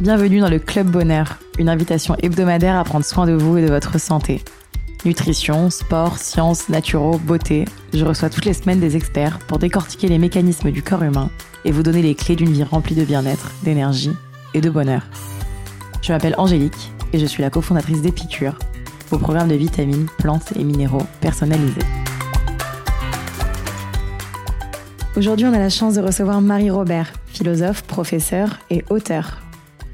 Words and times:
Bienvenue 0.00 0.40
dans 0.40 0.50
le 0.50 0.58
Club 0.58 0.88
Bonheur, 0.88 1.38
une 1.58 1.70
invitation 1.70 2.16
hebdomadaire 2.22 2.76
à 2.76 2.84
prendre 2.84 3.04
soin 3.04 3.26
de 3.26 3.32
vous 3.32 3.56
et 3.56 3.62
de 3.62 3.72
votre 3.72 3.98
santé. 3.98 4.42
Nutrition, 5.06 5.70
sport, 5.70 6.18
sciences, 6.18 6.68
naturaux, 6.68 7.16
beauté, 7.16 7.64
je 7.94 8.04
reçois 8.04 8.28
toutes 8.28 8.44
les 8.44 8.52
semaines 8.52 8.78
des 8.78 8.94
experts 8.94 9.38
pour 9.38 9.58
décortiquer 9.58 10.08
les 10.08 10.18
mécanismes 10.18 10.70
du 10.70 10.82
corps 10.82 11.02
humain 11.02 11.30
et 11.64 11.72
vous 11.72 11.82
donner 11.82 12.02
les 12.02 12.14
clés 12.14 12.36
d'une 12.36 12.52
vie 12.52 12.62
remplie 12.62 12.94
de 12.94 13.06
bien-être, 13.06 13.52
d'énergie 13.62 14.12
et 14.52 14.60
de 14.60 14.68
bonheur. 14.68 15.00
Je 16.02 16.12
m'appelle 16.12 16.34
Angélique 16.36 16.92
et 17.14 17.18
je 17.18 17.24
suis 17.24 17.42
la 17.42 17.48
cofondatrice 17.48 18.02
d'Épicure, 18.02 18.58
vos 19.08 19.18
programmes 19.18 19.48
de 19.48 19.54
vitamines, 19.54 20.08
plantes 20.18 20.52
et 20.58 20.64
minéraux 20.64 21.06
personnalisés. 21.22 21.86
Aujourd'hui, 25.16 25.46
on 25.46 25.54
a 25.54 25.58
la 25.58 25.70
chance 25.70 25.94
de 25.94 26.02
recevoir 26.02 26.42
Marie 26.42 26.68
Robert, 26.68 27.14
philosophe, 27.28 27.82
professeure 27.84 28.58
et 28.68 28.84
auteur. 28.90 29.45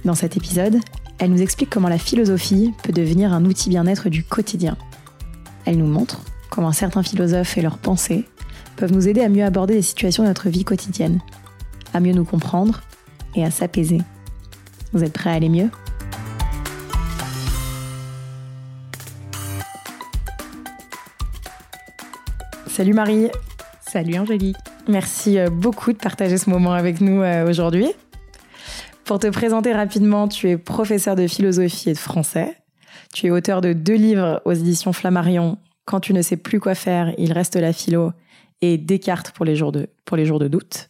Dans 0.04 0.16
cet 0.16 0.36
épisode, 0.36 0.80
elle 1.20 1.30
nous 1.30 1.42
explique 1.42 1.70
comment 1.70 1.88
la 1.88 1.98
philosophie 1.98 2.74
peut 2.82 2.92
devenir 2.92 3.32
un 3.32 3.44
outil 3.44 3.68
bien-être 3.68 4.08
du 4.08 4.24
quotidien. 4.24 4.76
Elle 5.64 5.78
nous 5.78 5.86
montre 5.86 6.22
comment 6.50 6.72
certains 6.72 7.04
philosophes 7.04 7.56
et 7.56 7.62
leurs 7.62 7.78
pensées 7.78 8.24
peuvent 8.74 8.92
nous 8.92 9.06
aider 9.06 9.20
à 9.20 9.28
mieux 9.28 9.44
aborder 9.44 9.74
les 9.74 9.82
situations 9.82 10.24
de 10.24 10.28
notre 10.28 10.48
vie 10.48 10.64
quotidienne, 10.64 11.20
à 11.94 12.00
mieux 12.00 12.14
nous 12.14 12.24
comprendre 12.24 12.80
et 13.36 13.44
à 13.44 13.52
s'apaiser. 13.52 13.98
Vous 14.92 15.04
êtes 15.04 15.12
prêts 15.12 15.30
à 15.30 15.34
aller 15.34 15.48
mieux? 15.48 15.70
Salut 22.66 22.94
Marie 22.94 23.28
Salut 23.86 24.18
Angélique 24.18 24.56
Merci 24.88 25.38
euh, 25.38 25.48
beaucoup 25.48 25.92
de 25.92 25.98
partager 25.98 26.38
ce 26.38 26.50
moment 26.50 26.72
avec 26.72 27.00
nous 27.00 27.22
euh, 27.22 27.48
aujourd'hui. 27.48 27.92
Pour 29.12 29.18
te 29.18 29.26
présenter 29.26 29.74
rapidement, 29.74 30.26
tu 30.26 30.48
es 30.48 30.56
professeur 30.56 31.16
de 31.16 31.26
philosophie 31.26 31.90
et 31.90 31.92
de 31.92 31.98
français. 31.98 32.56
Tu 33.12 33.26
es 33.26 33.30
auteur 33.30 33.60
de 33.60 33.74
deux 33.74 33.96
livres 33.96 34.40
aux 34.46 34.54
éditions 34.54 34.94
Flammarion, 34.94 35.58
Quand 35.84 36.00
tu 36.00 36.14
ne 36.14 36.22
sais 36.22 36.38
plus 36.38 36.60
quoi 36.60 36.74
faire, 36.74 37.12
il 37.18 37.30
reste 37.30 37.56
la 37.56 37.74
philo 37.74 38.12
et 38.62 38.78
Descartes 38.78 39.32
pour 39.32 39.44
les 39.44 39.54
jours 39.54 39.70
de, 39.70 39.90
pour 40.06 40.16
les 40.16 40.24
jours 40.24 40.38
de 40.38 40.48
doute. 40.48 40.88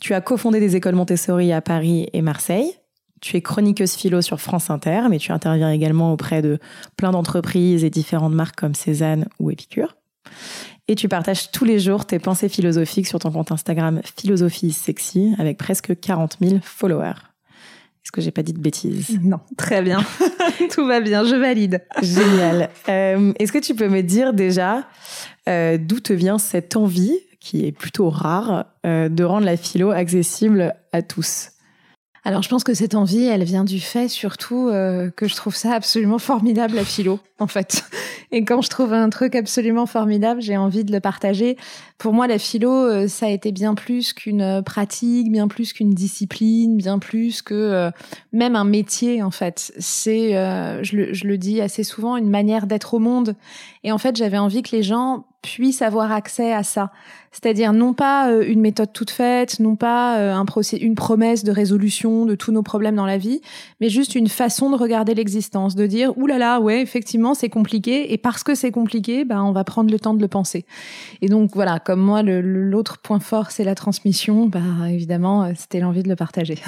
Tu 0.00 0.12
as 0.12 0.20
cofondé 0.20 0.58
des 0.58 0.74
écoles 0.74 0.96
Montessori 0.96 1.52
à 1.52 1.60
Paris 1.60 2.08
et 2.12 2.20
Marseille. 2.20 2.74
Tu 3.20 3.36
es 3.36 3.42
chroniqueuse 3.42 3.94
philo 3.94 4.22
sur 4.22 4.40
France 4.40 4.68
Inter, 4.68 5.02
mais 5.08 5.18
tu 5.18 5.30
interviens 5.30 5.70
également 5.70 6.12
auprès 6.12 6.42
de 6.42 6.58
plein 6.96 7.12
d'entreprises 7.12 7.84
et 7.84 7.90
différentes 7.90 8.34
marques 8.34 8.58
comme 8.58 8.74
Cézanne 8.74 9.28
ou 9.38 9.52
Épicure. 9.52 9.94
Et 10.88 10.96
tu 10.96 11.08
partages 11.08 11.52
tous 11.52 11.64
les 11.64 11.78
jours 11.78 12.06
tes 12.06 12.18
pensées 12.18 12.48
philosophiques 12.48 13.06
sur 13.06 13.20
ton 13.20 13.30
compte 13.30 13.52
Instagram 13.52 14.00
Philosophie 14.16 14.72
Sexy 14.72 15.36
avec 15.38 15.58
presque 15.58 16.00
40 16.00 16.38
000 16.40 16.58
followers. 16.60 17.31
Est-ce 18.04 18.10
que 18.10 18.20
j'ai 18.20 18.32
pas 18.32 18.42
dit 18.42 18.52
de 18.52 18.58
bêtises? 18.58 19.18
Non, 19.22 19.38
très 19.56 19.80
bien. 19.80 20.00
Tout 20.70 20.86
va 20.86 21.00
bien, 21.00 21.24
je 21.24 21.36
valide. 21.36 21.82
Génial. 22.02 22.68
Euh, 22.88 23.32
Est-ce 23.38 23.52
que 23.52 23.58
tu 23.58 23.74
peux 23.74 23.88
me 23.88 24.02
dire 24.02 24.32
déjà 24.32 24.88
euh, 25.48 25.78
d'où 25.78 26.00
te 26.00 26.12
vient 26.12 26.38
cette 26.38 26.76
envie, 26.76 27.16
qui 27.38 27.64
est 27.64 27.72
plutôt 27.72 28.10
rare, 28.10 28.66
euh, 28.84 29.08
de 29.08 29.22
rendre 29.22 29.46
la 29.46 29.56
philo 29.56 29.90
accessible 29.90 30.74
à 30.92 31.02
tous? 31.02 31.50
Alors 32.24 32.42
je 32.42 32.48
pense 32.48 32.62
que 32.62 32.72
cette 32.72 32.94
envie, 32.94 33.24
elle 33.24 33.42
vient 33.42 33.64
du 33.64 33.80
fait 33.80 34.06
surtout 34.06 34.68
euh, 34.68 35.10
que 35.10 35.26
je 35.26 35.34
trouve 35.34 35.56
ça 35.56 35.72
absolument 35.72 36.18
formidable 36.20 36.76
la 36.76 36.84
philo, 36.84 37.18
en 37.40 37.48
fait. 37.48 37.84
Et 38.30 38.44
quand 38.44 38.62
je 38.62 38.68
trouve 38.68 38.92
un 38.92 39.10
truc 39.10 39.34
absolument 39.34 39.86
formidable, 39.86 40.40
j'ai 40.40 40.56
envie 40.56 40.84
de 40.84 40.92
le 40.92 41.00
partager. 41.00 41.56
Pour 41.98 42.12
moi, 42.12 42.28
la 42.28 42.38
philo, 42.38 42.70
euh, 42.70 43.08
ça 43.08 43.26
a 43.26 43.28
été 43.28 43.50
bien 43.50 43.74
plus 43.74 44.12
qu'une 44.12 44.62
pratique, 44.64 45.32
bien 45.32 45.48
plus 45.48 45.72
qu'une 45.72 45.94
discipline, 45.94 46.76
bien 46.76 47.00
plus 47.00 47.42
que 47.42 47.54
euh, 47.54 47.90
même 48.32 48.54
un 48.54 48.64
métier, 48.64 49.20
en 49.22 49.32
fait. 49.32 49.72
C'est, 49.78 50.32
je 50.82 50.96
le, 50.96 51.12
je 51.12 51.26
le 51.26 51.38
dis 51.38 51.60
assez 51.60 51.82
souvent, 51.82 52.16
une 52.16 52.30
manière 52.30 52.68
d'être 52.68 52.94
au 52.94 53.00
monde. 53.00 53.34
Et 53.82 53.90
en 53.90 53.98
fait, 53.98 54.14
j'avais 54.14 54.38
envie 54.38 54.62
que 54.62 54.76
les 54.76 54.84
gens 54.84 55.24
puissent 55.42 55.82
avoir 55.82 56.12
accès 56.12 56.52
à 56.52 56.62
ça. 56.62 56.90
C'est-à-dire 57.32 57.72
non 57.72 57.94
pas 57.94 58.30
euh, 58.30 58.44
une 58.46 58.60
méthode 58.60 58.92
toute 58.92 59.10
faite, 59.10 59.58
non 59.58 59.74
pas 59.74 60.18
euh, 60.18 60.34
un 60.34 60.44
procès, 60.44 60.76
une 60.76 60.94
promesse 60.94 61.44
de 61.44 61.50
résolution 61.50 62.26
de 62.26 62.34
tous 62.34 62.52
nos 62.52 62.62
problèmes 62.62 62.94
dans 62.94 63.06
la 63.06 63.18
vie, 63.18 63.40
mais 63.80 63.88
juste 63.88 64.14
une 64.14 64.28
façon 64.28 64.70
de 64.70 64.76
regarder 64.76 65.14
l'existence, 65.14 65.74
de 65.74 65.86
dire 65.86 66.16
ouh 66.16 66.26
là 66.26 66.38
là, 66.38 66.60
ouais, 66.60 66.80
effectivement, 66.80 67.34
c'est 67.34 67.48
compliqué, 67.48 68.12
et 68.12 68.18
parce 68.18 68.42
que 68.42 68.54
c'est 68.54 68.70
compliqué, 68.70 69.24
ben 69.24 69.42
on 69.42 69.52
va 69.52 69.64
prendre 69.64 69.90
le 69.90 69.98
temps 69.98 70.14
de 70.14 70.20
le 70.20 70.28
penser. 70.28 70.64
Et 71.20 71.28
donc 71.28 71.50
voilà, 71.54 71.80
comme 71.80 72.00
moi, 72.00 72.22
l'autre 72.22 72.98
point 72.98 73.20
fort, 73.20 73.50
c'est 73.50 73.64
la 73.64 73.74
transmission. 73.74 74.46
Bah 74.46 74.60
évidemment, 74.90 75.44
euh, 75.44 75.52
c'était 75.56 75.80
l'envie 75.80 76.02
de 76.02 76.08
le 76.08 76.16
partager. 76.16 76.58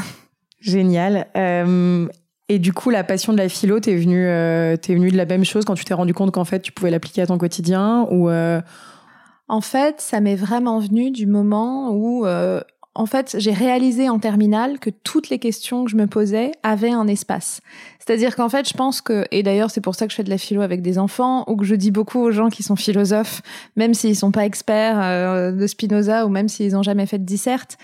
Génial. 0.61 1.27
Euh, 1.37 2.09
et 2.49 2.59
du 2.59 2.73
coup, 2.73 2.91
la 2.91 3.05
passion 3.05 3.33
de 3.33 3.39
la 3.39 3.49
philo, 3.49 3.81
t'es 3.81 3.97
venue, 3.97 4.27
euh, 4.27 4.77
t'es 4.77 4.95
venue 4.95 5.11
de 5.11 5.17
la 5.17 5.25
même 5.25 5.45
chose 5.45 5.65
quand 5.65 5.75
tu 5.75 5.85
t'es 5.85 5.95
rendu 5.95 6.13
compte 6.13 6.31
qu'en 6.33 6.45
fait, 6.45 6.61
tu 6.61 6.73
pouvais 6.73 6.91
l'appliquer 6.91 7.23
à 7.23 7.27
ton 7.27 7.39
quotidien 7.39 8.07
ou 8.11 8.29
euh... 8.29 8.61
En 9.49 9.61
fait, 9.61 10.01
ça 10.01 10.21
m'est 10.21 10.37
vraiment 10.37 10.79
venu 10.79 11.11
du 11.11 11.27
moment 11.27 11.91
où, 11.91 12.27
euh, 12.27 12.63
en 12.95 13.07
fait, 13.07 13.37
j'ai 13.39 13.53
réalisé 13.53 14.09
en 14.09 14.19
terminale 14.19 14.79
que 14.79 14.89
toutes 14.89 15.29
les 15.29 15.39
questions 15.39 15.85
que 15.85 15.91
je 15.91 15.97
me 15.97 16.07
posais 16.07 16.53
avaient 16.63 16.93
un 16.93 17.07
espace. 17.07 17.61
C'est-à-dire 17.99 18.37
qu'en 18.37 18.49
fait, 18.49 18.69
je 18.69 18.75
pense 18.75 19.01
que, 19.01 19.27
et 19.31 19.43
d'ailleurs, 19.43 19.71
c'est 19.71 19.81
pour 19.81 19.95
ça 19.95 20.07
que 20.07 20.13
je 20.13 20.17
fais 20.17 20.25
de 20.25 20.31
la 20.31 20.39
philo 20.39 20.63
avec 20.63 20.81
des 20.81 20.99
enfants, 20.99 21.45
ou 21.47 21.57
que 21.57 21.65
je 21.65 21.75
dis 21.75 21.91
beaucoup 21.91 22.21
aux 22.21 22.31
gens 22.31 22.49
qui 22.49 22.63
sont 22.63 22.77
philosophes, 22.77 23.43
même 23.77 23.95
s'ils 23.95 24.17
sont 24.17 24.33
pas 24.33 24.47
experts 24.47 24.99
euh, 25.03 25.53
de 25.53 25.67
Spinoza, 25.67 26.25
ou 26.25 26.29
même 26.29 26.49
s'ils 26.49 26.77
ont 26.77 26.83
jamais 26.83 27.07
fait 27.07 27.19
de 27.19 27.25
disserte, 27.25 27.77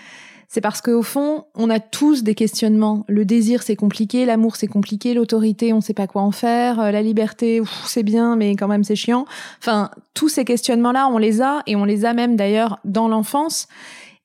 c'est 0.53 0.59
parce 0.59 0.81
qu'au 0.81 1.01
fond, 1.01 1.45
on 1.55 1.69
a 1.69 1.79
tous 1.79 2.23
des 2.23 2.35
questionnements. 2.35 3.05
Le 3.07 3.23
désir, 3.23 3.63
c'est 3.63 3.77
compliqué, 3.77 4.25
l'amour, 4.25 4.57
c'est 4.57 4.67
compliqué, 4.67 5.13
l'autorité, 5.13 5.71
on 5.71 5.79
sait 5.79 5.93
pas 5.93 6.07
quoi 6.07 6.23
en 6.23 6.31
faire, 6.31 6.81
euh, 6.81 6.91
la 6.91 7.01
liberté, 7.01 7.61
c'est 7.85 8.03
bien, 8.03 8.35
mais 8.35 8.57
quand 8.57 8.67
même, 8.67 8.83
c'est 8.83 8.97
chiant. 8.97 9.25
Enfin, 9.59 9.89
tous 10.13 10.27
ces 10.27 10.43
questionnements-là, 10.43 11.07
on 11.07 11.17
les 11.17 11.41
a, 11.41 11.61
et 11.67 11.77
on 11.77 11.85
les 11.85 12.03
a 12.03 12.13
même 12.13 12.35
d'ailleurs 12.35 12.79
dans 12.83 13.07
l'enfance. 13.07 13.69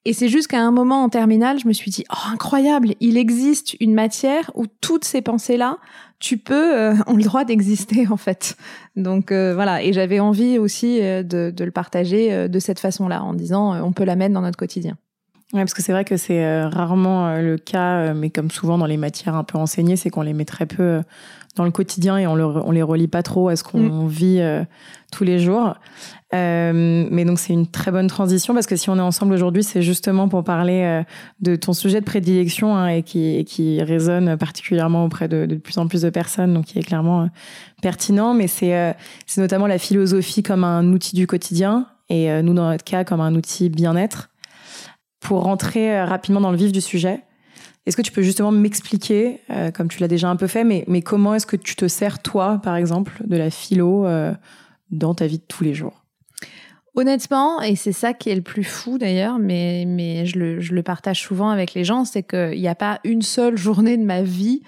Et 0.05 0.13
c'est 0.13 0.29
juste 0.29 0.49
qu'à 0.49 0.61
un 0.61 0.73
moment 0.73 1.05
en 1.05 1.09
terminale, 1.09 1.61
je 1.61 1.69
me 1.69 1.73
suis 1.73 1.93
dit, 1.93 2.03
oh 2.11 2.33
incroyable, 2.33 2.95
il 2.99 3.19
existe 3.19 3.77
une 3.79 3.95
matière 3.95 4.51
où 4.57 4.67
toutes 4.81 5.05
ces 5.05 5.23
pensées-là, 5.23 5.79
tu 6.19 6.39
peux, 6.39 6.77
euh, 6.77 6.95
ont 7.07 7.15
le 7.15 7.23
droit 7.23 7.45
d'exister 7.45 8.09
en 8.11 8.17
fait. 8.17 8.57
Donc 8.97 9.31
euh, 9.31 9.55
voilà, 9.55 9.81
et 9.81 9.93
j'avais 9.93 10.19
envie 10.19 10.59
aussi 10.59 10.99
de, 10.99 11.53
de, 11.53 11.65
le 11.65 11.71
partager 11.71 12.49
de 12.49 12.59
cette 12.59 12.81
façon-là, 12.81 13.23
en 13.23 13.33
disant, 13.33 13.81
on 13.81 13.93
peut 13.93 14.05
la 14.05 14.17
mettre 14.17 14.35
dans 14.35 14.43
notre 14.43 14.59
quotidien. 14.59 14.99
Parce 15.63 15.75
que 15.75 15.83
c'est 15.83 15.93
vrai 15.93 16.05
que 16.05 16.17
c'est 16.17 16.45
euh, 16.45 16.69
rarement 16.69 17.29
euh, 17.29 17.43
le 17.43 17.59
cas, 17.59 17.97
euh, 17.97 18.15
mais 18.15 18.31
comme 18.31 18.51
souvent 18.51 18.79
dans 18.79 18.87
les 18.87 18.97
matières 18.97 19.35
un 19.35 19.45
peu 19.45 19.59
enseignées, 19.59 19.97
c'est 19.97 20.11
qu'on 20.11 20.23
les 20.23 20.35
met 20.35 20.45
très 20.45 20.67
peu 20.67 21.03
dans 21.57 21.65
le 21.65 21.71
quotidien 21.71 22.19
et 22.19 22.27
on, 22.27 22.35
le, 22.35 22.45
on 22.45 22.71
les 22.71 22.83
relie 22.83 23.09
pas 23.09 23.23
trop 23.23 23.49
à 23.49 23.57
ce 23.57 23.65
qu'on 23.65 24.05
mm. 24.05 24.09
vit 24.09 24.43
tous 25.11 25.25
les 25.25 25.39
jours. 25.39 25.75
mais 26.33 27.25
donc 27.25 27.39
c'est 27.39 27.55
une 27.55 27.67
très 27.67 27.91
bonne 27.91 28.09
transition 28.09 28.53
parce 28.53 28.67
que 28.67 28.77
si 28.77 28.91
on 28.91 28.97
est 28.99 29.01
ensemble 29.01 29.33
aujourd'hui, 29.33 29.63
c'est 29.63 29.81
justement 29.81 30.29
pour 30.29 30.45
parler 30.45 31.03
de 31.41 31.57
ton 31.57 31.73
sujet 31.73 32.01
de 32.01 32.05
prédilection 32.05 32.77
hein, 32.77 32.89
et, 32.89 33.03
qui, 33.03 33.37
et 33.37 33.45
qui 33.45 33.83
résonne 33.83 34.37
particulièrement 34.37 35.07
auprès 35.07 35.29
de, 35.29 35.47
de, 35.47 35.55
plus 35.55 35.79
en 35.79 35.87
plus 35.87 36.03
de 36.03 36.11
personnes, 36.11 36.53
donc 36.53 36.67
qui 36.67 36.79
est 36.79 36.83
clairement 36.83 37.31
pertinent. 37.81 38.35
Mais 38.35 38.49
c'est 38.49 38.95
notamment 39.39 39.67
la 39.67 39.79
philosophie 39.79 40.43
comme 40.43 40.63
un 40.63 40.93
outil 40.93 41.17
du 41.17 41.27
quotidien 41.27 41.87
et 42.11 42.43
nous 42.43 42.53
dans 42.53 42.69
notre 42.71 42.85
cas 42.85 43.05
comme 43.05 43.23
un 43.23 43.35
outil 43.35 43.71
bien-être 43.71 44.29
pour 45.21 45.43
rentrer 45.43 45.97
euh, 45.97 46.05
rapidement 46.05 46.41
dans 46.41 46.51
le 46.51 46.57
vif 46.57 46.73
du 46.73 46.81
sujet, 46.81 47.23
est-ce 47.87 47.97
que 47.97 48.03
tu 48.03 48.13
peux 48.13 48.23
justement 48.23 48.51
m'expliquer, 48.51 49.41
euh, 49.51 49.71
comme 49.71 49.89
tu 49.89 50.01
l'as 50.01 50.09
déjà 50.09 50.29
un 50.29 50.37
peu 50.37 50.49
fait, 50.49 50.65
mais, 50.65 50.85
mais 50.89 51.03
comment 51.03 51.35
est-ce 51.35 51.47
que 51.47 51.57
tu 51.57 51.77
te 51.77 51.87
sers, 51.87 52.21
toi, 52.21 52.61
par 52.63 52.77
exemple, 52.77 53.23
de 53.25 53.37
la 53.37 53.51
philo 53.51 54.07
euh, 54.07 54.35
dans 54.91 55.15
ta 55.15 55.27
vie 55.27 55.39
de 55.39 55.45
tous 55.47 55.63
les 55.63 55.75
jours? 55.75 56.05
Honnêtement, 56.95 57.61
et 57.61 57.77
c'est 57.77 57.93
ça 57.93 58.15
qui 58.15 58.31
est 58.31 58.35
le 58.35 58.43
plus 58.43 58.65
fou 58.65 58.99
d'ailleurs, 58.99 59.39
mais, 59.39 59.85
mais 59.87 60.27
je, 60.27 60.39
le, 60.39 60.61
je 60.61 60.75
le 60.75 60.83
partage 60.83 61.21
souvent 61.21 61.51
avec 61.51 61.75
les 61.75 61.85
gens, 61.85 62.05
c'est 62.05 62.23
qu'il 62.23 62.59
n'y 62.59 62.69
a 62.69 62.75
pas 62.75 63.01
une 63.05 63.23
seule 63.23 63.57
journée 63.57 63.97
de 63.97 64.05
ma 64.05 64.23
vie 64.23 64.63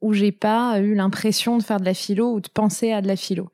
où 0.00 0.12
j'ai 0.12 0.32
pas 0.32 0.80
eu 0.80 0.94
l'impression 0.94 1.58
de 1.58 1.62
faire 1.62 1.80
de 1.80 1.84
la 1.84 1.94
philo 1.94 2.34
ou 2.34 2.40
de 2.40 2.48
penser 2.48 2.92
à 2.92 3.02
de 3.02 3.08
la 3.08 3.16
philo. 3.16 3.50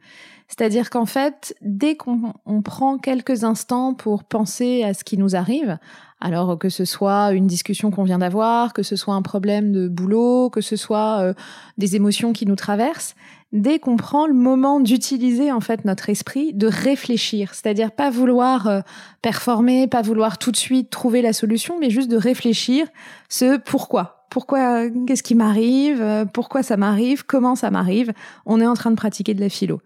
C'est-à-dire 0.48 0.88
qu'en 0.90 1.06
fait, 1.06 1.54
dès 1.60 1.96
qu'on 1.96 2.62
prend 2.64 2.98
quelques 2.98 3.44
instants 3.44 3.94
pour 3.94 4.24
penser 4.24 4.82
à 4.82 4.94
ce 4.94 5.04
qui 5.04 5.18
nous 5.18 5.36
arrive, 5.36 5.78
alors 6.20 6.58
que 6.58 6.68
ce 6.68 6.84
soit 6.84 7.32
une 7.32 7.46
discussion 7.46 7.90
qu'on 7.90 8.04
vient 8.04 8.18
d'avoir, 8.18 8.72
que 8.72 8.82
ce 8.82 8.96
soit 8.96 9.14
un 9.14 9.22
problème 9.22 9.72
de 9.72 9.88
boulot, 9.88 10.50
que 10.50 10.60
ce 10.60 10.76
soit 10.76 11.20
euh, 11.20 11.34
des 11.76 11.96
émotions 11.96 12.32
qui 12.32 12.44
nous 12.46 12.56
traversent, 12.56 13.14
dès 13.52 13.78
qu'on 13.78 13.96
prend 13.96 14.26
le 14.26 14.34
moment 14.34 14.80
d'utiliser 14.80 15.52
en 15.52 15.60
fait 15.60 15.84
notre 15.84 16.10
esprit, 16.10 16.52
de 16.52 16.66
réfléchir, 16.66 17.54
c'est-à-dire 17.54 17.92
pas 17.92 18.10
vouloir 18.10 18.66
euh, 18.66 18.80
performer, 19.22 19.86
pas 19.86 20.02
vouloir 20.02 20.38
tout 20.38 20.50
de 20.50 20.56
suite 20.56 20.90
trouver 20.90 21.22
la 21.22 21.32
solution, 21.32 21.78
mais 21.78 21.90
juste 21.90 22.10
de 22.10 22.16
réfléchir 22.16 22.86
ce 23.28 23.56
pourquoi. 23.56 24.17
Pourquoi, 24.30 24.88
qu'est-ce 25.06 25.22
qui 25.22 25.34
m'arrive, 25.34 26.26
pourquoi 26.32 26.62
ça 26.62 26.76
m'arrive, 26.76 27.24
comment 27.24 27.54
ça 27.54 27.70
m'arrive. 27.70 28.12
On 28.46 28.60
est 28.60 28.66
en 28.66 28.74
train 28.74 28.90
de 28.90 28.96
pratiquer 28.96 29.34
de 29.34 29.40
la 29.40 29.48
philo. 29.48 29.80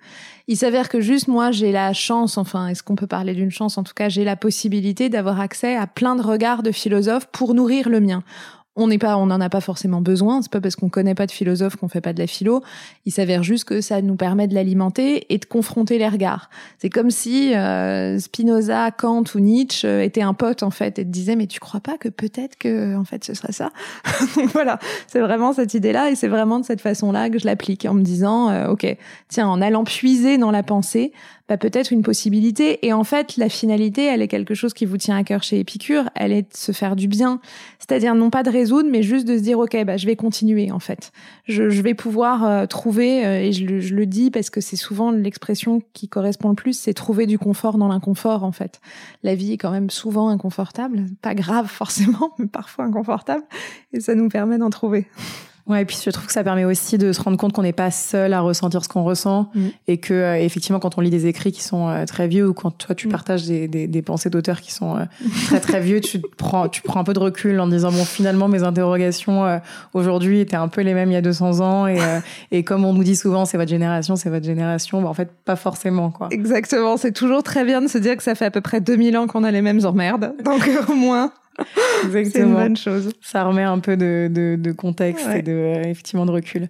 Il 0.49 0.57
s'avère 0.57 0.89
que 0.89 1.01
juste 1.01 1.29
moi, 1.29 1.53
j'ai 1.53 1.71
la 1.71 1.93
chance, 1.93 2.37
enfin, 2.37 2.67
est-ce 2.67 2.83
qu'on 2.83 2.97
peut 2.97 3.07
parler 3.07 3.35
d'une 3.35 3.53
chance? 3.53 3.79
En 3.79 3.85
tout 3.85 3.95
cas, 3.95 4.09
j'ai 4.09 4.25
la 4.25 4.37
possibilité 4.37 5.09
d'avoir 5.09 5.41
accès 5.41 5.77
à 5.77 5.87
plein 5.87 6.17
de 6.17 6.23
regards 6.23 6.63
de 6.63 6.73
philosophes 6.73 7.27
pour 7.27 7.55
nourrir 7.55 7.89
le 7.89 8.01
mien. 8.01 8.25
On 8.75 8.87
n'est 8.87 8.99
pas, 8.99 9.19
on 9.19 9.27
n'en 9.27 9.41
a 9.41 9.51
pas 9.51 9.61
forcément 9.61 10.01
besoin. 10.01 10.41
C'est 10.41 10.51
pas 10.51 10.61
parce 10.61 10.77
qu'on 10.77 10.89
connaît 10.89 11.15
pas 11.15 11.27
de 11.27 11.31
philosophe 11.31 11.77
qu'on 11.77 11.89
fait 11.89 12.01
pas 12.01 12.15
de 12.15 12.19
la 12.19 12.27
philo. 12.27 12.63
Il 13.05 13.13
s'avère 13.13 13.43
juste 13.43 13.65
que 13.65 13.81
ça 13.83 14.01
nous 14.01 14.17
permet 14.17 14.49
de 14.49 14.55
l'alimenter 14.55 15.27
et 15.33 15.39
de 15.39 15.45
confronter 15.45 15.99
les 15.99 16.09
regards. 16.09 16.49
C'est 16.79 16.89
comme 16.89 17.11
si 17.11 17.55
euh, 17.55 18.19
Spinoza, 18.19 18.91
Kant 18.91 19.25
ou 19.35 19.41
Nietzsche 19.41 19.87
euh, 19.87 20.03
étaient 20.03 20.23
un 20.23 20.33
pote 20.33 20.63
en 20.63 20.71
fait 20.71 20.99
et 20.99 21.05
te 21.05 21.11
disaient 21.11 21.37
mais 21.37 21.47
tu 21.47 21.61
crois 21.61 21.81
pas 21.81 21.99
que 21.99 22.09
peut-être 22.09 22.57
que 22.57 22.97
en 22.97 23.05
fait 23.05 23.25
ce 23.25 23.35
serait 23.35 23.53
ça? 23.53 23.73
voilà, 24.53 24.79
c'est 25.07 25.21
vraiment 25.21 25.53
cette 25.53 25.75
idée-là 25.75 26.11
et 26.11 26.15
c'est 26.15 26.29
vraiment 26.29 26.59
de 26.59 26.65
cette 26.65 26.81
façon-là 26.81 27.29
que 27.29 27.39
je 27.39 27.45
l'applique 27.45 27.85
en 27.85 27.95
me 27.95 28.03
disant 28.03 28.49
euh, 28.49 28.69
ok 28.69 28.97
tiens 29.29 29.49
en 29.49 29.61
allant 29.61 29.85
puiser 29.85 30.39
dans 30.39 30.51
la 30.51 30.63
pensée 30.63 31.13
bah, 31.49 31.57
peut-être 31.57 31.93
une 31.93 32.03
possibilité. 32.03 32.87
Et 32.87 32.93
en 32.93 33.05
fait, 33.05 33.37
la 33.37 33.49
finalité, 33.49 34.05
elle 34.05 34.23
est 34.23 34.29
quelque 34.29 34.55
chose 34.55 34.75
qui 34.75 34.85
vous 34.85 34.97
tient 34.97 35.17
à 35.17 35.25
cœur 35.25 35.43
chez 35.43 35.59
Épicure, 35.59 36.09
elle 36.15 36.33
est 36.33 36.43
de 36.43 36.57
se 36.57 36.73
faire 36.73 36.97
du 36.97 37.09
bien. 37.09 37.41
C'est-à-dire 37.79 38.15
non 38.15 38.31
pas 38.31 38.43
de 38.43 38.51
résoudre, 38.51 38.89
mais 38.91 39.03
juste 39.03 39.27
de 39.27 39.37
se 39.37 39.43
dire, 39.43 39.59
OK, 39.59 39.77
bah, 39.85 39.97
je 39.97 40.07
vais 40.07 40.17
continuer, 40.17 40.71
en 40.71 40.79
fait. 40.79 41.13
Je, 41.47 41.69
je 41.71 41.83
vais 41.83 41.95
pouvoir 41.95 42.45
euh, 42.45 42.67
trouver, 42.67 43.27
euh, 43.27 43.41
et 43.41 43.53
je 43.53 43.67
le, 43.67 43.81
je 43.81 43.95
le, 43.95 44.07
dis 44.07 44.31
parce 44.31 44.51
que 44.51 44.61
c'est 44.61 44.77
souvent 44.77 45.11
l'expression 45.11 45.83
qui 45.93 46.09
correspond 46.09 46.51
le 46.51 46.55
plus, 46.55 46.79
c'est 46.79 46.95
trouver 46.95 47.27
du 47.27 47.39
confort 47.39 47.79
dans 47.79 47.89
l'inconfort, 47.89 48.45
en 48.45 48.53
fait. 48.53 48.81
La 49.23 49.35
vie 49.35 49.53
est 49.53 49.59
quand 49.59 49.71
même 49.71 49.91
souvent 49.91 50.29
inconfortable, 50.29 51.07
pas 51.23 51.35
grave 51.35 51.67
forcément, 51.67 52.33
mais 52.39 52.47
parfois 52.47 52.85
inconfortable, 52.85 53.45
et 53.93 54.01
ça 54.01 54.15
nous 54.15 54.29
permet 54.29 54.59
d'en 54.59 54.71
trouver. 54.71 55.07
Ouais, 55.67 55.83
et 55.83 55.85
puis 55.85 55.97
je 56.05 56.11
trouve 56.11 56.27
que 56.27 56.33
ça 56.33 56.43
permet 56.43 56.65
aussi 56.65 56.99
de 56.99 57.13
se 57.13 57.23
rendre 57.23 57.37
compte 57.37 57.53
qu'on 57.53 57.63
n'est 57.63 57.73
pas 57.73 57.93
seul 57.93 58.33
à 58.33 58.41
ressentir 58.41 58.83
ce 58.83 58.89
qu'on 58.89 59.05
ressent 59.05 59.49
mm. 59.55 59.67
et 59.87 59.99
que 59.99 60.13
euh, 60.13 60.37
effectivement 60.37 60.81
quand 60.81 60.99
on 60.99 61.01
lit 61.01 61.11
des 61.11 61.27
écrits 61.27 61.53
qui 61.53 61.63
sont 61.63 61.89
euh, 61.89 62.05
très 62.05 62.27
vieux 62.27 62.49
ou 62.49 62.53
quand 62.53 62.73
toi 62.73 62.97
tu 62.97 63.07
mm. 63.07 63.11
partages 63.13 63.47
des, 63.47 63.69
des, 63.69 63.87
des 63.87 64.03
pensées 64.03 64.29
d'auteurs 64.29 64.61
qui 64.61 64.73
sont 64.73 64.97
euh, 64.97 65.05
très 65.47 65.61
très 65.61 65.81
vieux, 65.81 66.01
tu 66.01 66.21
prends 66.37 66.69
tu 66.69 66.83
prends 66.83 66.99
un 66.99 67.05
peu 67.05 67.13
de 67.13 67.21
recul 67.21 67.61
en 67.61 67.69
disant 67.69 67.93
bon 67.93 68.05
finalement 68.05 68.49
mes 68.49 68.65
interrogations 68.65 69.61
aujourd'hui 69.95 70.41
étaient 70.41 70.57
un 70.57 70.69
peu 70.69 70.81
les 70.81 70.95
mêmes 70.95 71.11
il 71.11 71.15
y 71.15 71.17
a 71.17 71.23
200 71.23 71.61
ans 71.61 71.87
et 71.87 71.99
et 72.51 72.65
comme 72.65 72.85
on 72.85 72.93
nous 72.93 73.05
dit 73.05 73.17
souvent 73.17 73.45
c'est 73.45 73.57
votre 73.57 73.71
génération, 73.71 74.17
c'est 74.17 74.31
votre 74.31 74.45
génération, 74.45 75.01
bah, 75.01 75.09
en 75.09 75.15
fait 75.15 75.31
pas 75.45 75.57
forcément 75.57 76.11
quoi. 76.11 76.29
Exactement, 76.33 76.97
c'est 76.97 77.13
toujours 77.13 77.45
très 77.45 77.65
bien 77.65 77.81
de 77.81 77.87
se 77.87 77.99
dire 77.99 78.17
que 78.17 78.23
ça 78.23 78.35
fait 78.35 78.47
à 78.47 78.51
peu 78.51 78.61
près 78.61 78.81
2000 78.81 79.17
ans 79.17 79.27
qu'on 79.29 79.45
a 79.45 79.51
les 79.53 79.63
mêmes 79.63 79.85
emmerdes. 79.85 80.35
Donc 80.45 80.69
au 80.89 80.95
moins 80.95 81.33
c'est 82.13 82.39
une 82.39 82.55
bonne 82.55 82.77
chose. 82.77 83.11
Ça 83.21 83.45
remet 83.45 83.63
un 83.63 83.79
peu 83.79 83.97
de, 83.97 84.29
de, 84.31 84.57
de 84.59 84.73
contexte 84.73 85.27
et 85.29 85.43
de, 85.43 85.53
euh, 85.53 85.83
effectivement 85.85 86.27
de 86.27 86.31
recul. 86.31 86.69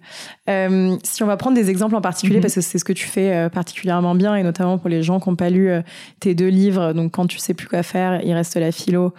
Euh, 0.49 0.97
si 1.03 1.23
on 1.23 1.25
va 1.25 1.37
prendre 1.37 1.55
des 1.55 1.69
exemples 1.69 1.95
en 1.95 2.01
particulier, 2.01 2.37
mhm. 2.37 2.43
parce 2.43 2.55
que 2.55 2.61
c'est 2.61 2.77
ce 2.77 2.85
que 2.85 2.93
tu 2.93 3.07
fais 3.07 3.33
euh, 3.33 3.49
particulièrement 3.49 4.15
bien, 4.15 4.35
et 4.35 4.43
notamment 4.43 4.77
pour 4.77 4.89
les 4.89 5.03
gens 5.03 5.19
qui 5.19 5.29
n'ont 5.29 5.35
pas 5.35 5.49
lu 5.49 5.71
tes 6.19 6.35
deux 6.35 6.47
livres, 6.47 6.93
donc 6.93 7.13
quand 7.13 7.27
tu 7.27 7.37
sais 7.37 7.53
plus 7.53 7.67
quoi 7.67 7.83
faire, 7.83 8.21
il 8.23 8.33
reste 8.33 8.55
la 8.55 8.71
philo, 8.71 9.13